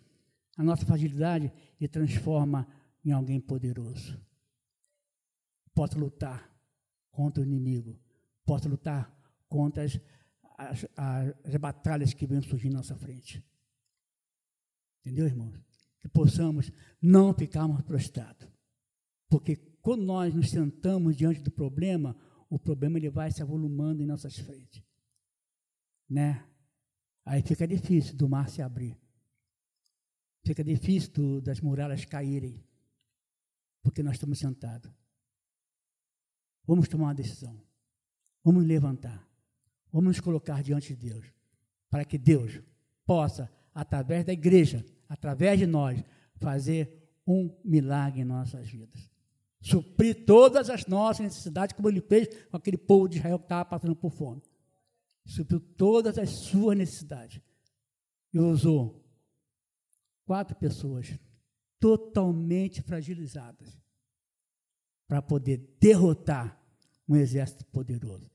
a 0.55 0.63
nossa 0.63 0.85
fragilidade 0.85 1.51
e 1.79 1.87
transforma 1.87 2.67
em 3.03 3.11
alguém 3.11 3.39
poderoso. 3.39 4.19
possa 5.73 5.97
lutar 5.97 6.51
contra 7.11 7.41
o 7.41 7.45
inimigo, 7.45 7.99
possa 8.45 8.69
lutar 8.69 9.11
contra 9.47 9.83
as, 9.83 9.99
as, 10.57 10.85
as 11.43 11.55
batalhas 11.55 12.13
que 12.13 12.27
vêm 12.27 12.41
surgir 12.41 12.69
na 12.69 12.77
nossa 12.77 12.95
frente. 12.95 13.43
Entendeu, 14.99 15.25
irmãos? 15.25 15.59
Que 15.99 16.07
possamos 16.07 16.71
não 17.01 17.33
ficarmos 17.33 17.81
prostrados. 17.81 18.47
Porque 19.29 19.55
quando 19.81 20.03
nós 20.03 20.33
nos 20.33 20.49
sentamos 20.49 21.15
diante 21.15 21.41
do 21.41 21.49
problema, 21.49 22.15
o 22.51 22.59
problema 22.59 22.97
ele 22.97 23.09
vai 23.09 23.31
se 23.31 23.41
avolumando 23.41 24.03
em 24.03 24.05
nossas 24.05 24.37
frentes. 24.37 24.83
Né? 26.09 26.45
Aí 27.23 27.41
fica 27.41 27.65
difícil 27.65 28.13
do 28.17 28.27
mar 28.27 28.49
se 28.49 28.61
abrir. 28.61 28.99
Fica 30.45 30.61
difícil 30.61 31.13
do, 31.13 31.41
das 31.41 31.61
muralhas 31.61 32.03
caírem. 32.03 32.61
Porque 33.81 34.03
nós 34.03 34.15
estamos 34.15 34.37
sentados. 34.37 34.91
Vamos 36.67 36.89
tomar 36.89 37.05
uma 37.05 37.15
decisão. 37.15 37.57
Vamos 38.43 38.65
levantar. 38.65 39.25
Vamos 39.89 40.09
nos 40.09 40.19
colocar 40.19 40.61
diante 40.61 40.93
de 40.93 41.09
Deus. 41.09 41.33
Para 41.89 42.03
que 42.03 42.17
Deus 42.17 42.61
possa, 43.05 43.49
através 43.73 44.25
da 44.25 44.33
igreja, 44.33 44.85
através 45.07 45.57
de 45.57 45.65
nós, 45.65 46.03
fazer 46.35 47.15
um 47.25 47.57
milagre 47.63 48.19
em 48.19 48.25
nossas 48.25 48.69
vidas. 48.69 49.10
Suprir 49.61 50.25
todas 50.25 50.69
as 50.69 50.87
nossas 50.87 51.23
necessidades, 51.23 51.75
como 51.75 51.87
ele 51.87 52.01
fez 52.01 52.27
com 52.49 52.57
aquele 52.57 52.77
povo 52.77 53.07
de 53.07 53.17
Israel 53.17 53.37
que 53.37 53.45
estava 53.45 53.65
passando 53.65 53.95
por 53.95 54.11
fome. 54.11 54.41
Supriu 55.25 55.59
todas 55.59 56.17
as 56.17 56.29
suas 56.31 56.77
necessidades. 56.77 57.39
E 58.33 58.39
usou 58.39 59.05
quatro 60.25 60.55
pessoas 60.55 61.13
totalmente 61.79 62.81
fragilizadas 62.81 63.77
para 65.07 65.21
poder 65.21 65.75
derrotar 65.79 66.59
um 67.07 67.15
exército 67.15 67.65
poderoso. 67.65 68.31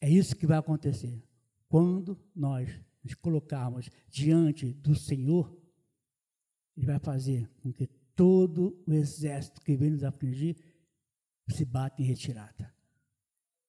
É 0.00 0.08
isso 0.08 0.34
que 0.34 0.46
vai 0.46 0.58
acontecer 0.58 1.22
quando 1.68 2.18
nós 2.34 2.70
nos 3.02 3.14
colocarmos 3.14 3.90
diante 4.08 4.72
do 4.72 4.94
Senhor. 4.94 5.54
Ele 6.76 6.86
vai 6.86 6.98
fazer 6.98 7.50
com 7.62 7.72
que 7.72 7.88
todo 8.14 8.82
o 8.86 8.92
exército 8.92 9.60
que 9.60 9.76
vem 9.76 9.90
nos 9.90 10.04
afligir 10.04 10.56
se 11.48 11.64
bata 11.64 12.00
em 12.00 12.04
retirada. 12.04 12.72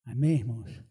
Amém, 0.06 0.36
irmãos? 0.36 0.84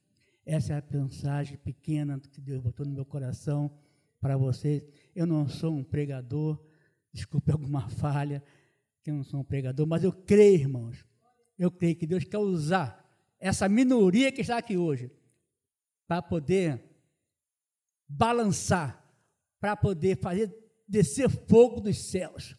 Essa 0.45 0.75
é 0.75 0.77
a 0.77 0.85
mensagem 0.91 1.57
pequena 1.57 2.21
que 2.21 2.41
Deus 2.41 2.61
botou 2.61 2.85
no 2.85 2.93
meu 2.93 3.05
coração 3.05 3.75
para 4.21 4.37
vocês. 4.37 4.85
Eu 5.15 5.27
não 5.27 5.49
sou 5.49 5.75
um 5.75 5.85
pregador, 5.85 6.63
desculpe 7.13 7.51
alguma 7.51 7.89
falha, 7.91 8.43
que 9.03 9.11
eu 9.11 9.15
não 9.15 9.25
sou 9.25 9.41
um 9.41 9.45
pregador, 9.45 9.87
mas 9.87 10.03
eu 10.03 10.13
creio, 10.13 10.61
irmãos, 10.61 11.07
eu 11.59 11.71
creio 11.71 11.97
que 11.97 12.07
Deus 12.07 12.25
quer 12.25 12.39
usar 12.39 13.05
essa 13.39 13.69
minoria 13.69 14.33
que 14.33 14.41
está 14.41 14.59
aqui 14.59 14.77
hoje 14.77 15.11
para 16.07 16.21
poder 16.23 16.83
balançar, 18.09 19.03
para 19.61 19.77
poder 19.77 20.19
fazer 20.19 20.55
descer 20.87 21.29
fogo 21.29 21.81
dos 21.81 22.11
céus, 22.11 22.57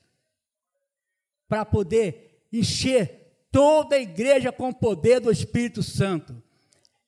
para 1.48 1.66
poder 1.66 2.46
encher 2.52 3.48
toda 3.52 3.96
a 3.96 4.02
igreja 4.02 4.52
com 4.52 4.70
o 4.70 4.76
poder 4.76 5.20
do 5.20 5.32
Espírito 5.32 5.82
Santo. 5.82 6.42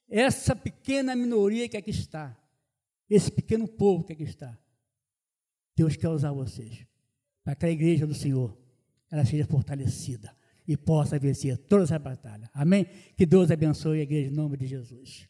Essa 0.10 0.56
pequena 0.56 1.16
minoria 1.16 1.68
que 1.68 1.78
aqui 1.78 1.92
está, 1.92 2.38
esse 3.10 3.32
pequeno 3.32 3.68
povo 3.68 4.04
que 4.04 4.14
aqui 4.14 4.24
está, 4.24 4.58
Deus 5.76 5.96
quer 5.96 6.10
usar 6.10 6.32
vocês 6.32 6.86
para 7.44 7.56
que 7.56 7.66
a 7.66 7.70
igreja 7.70 8.08
do 8.08 8.14
Senhor 8.14 8.58
ela 9.12 9.26
seja 9.26 9.46
fortalecida 9.46 10.36
e 10.68 10.76
possa 10.76 11.18
vencer 11.18 11.58
todas 11.58 11.92
as 11.92 12.02
batalhas. 12.02 12.50
Amém? 12.54 12.86
Que 13.16 13.26
Deus 13.26 13.50
abençoe 13.52 14.00
a 14.00 14.04
igreja 14.04 14.30
em 14.30 14.34
nome 14.34 14.58
de 14.58 14.68
Jesus. 14.68 15.30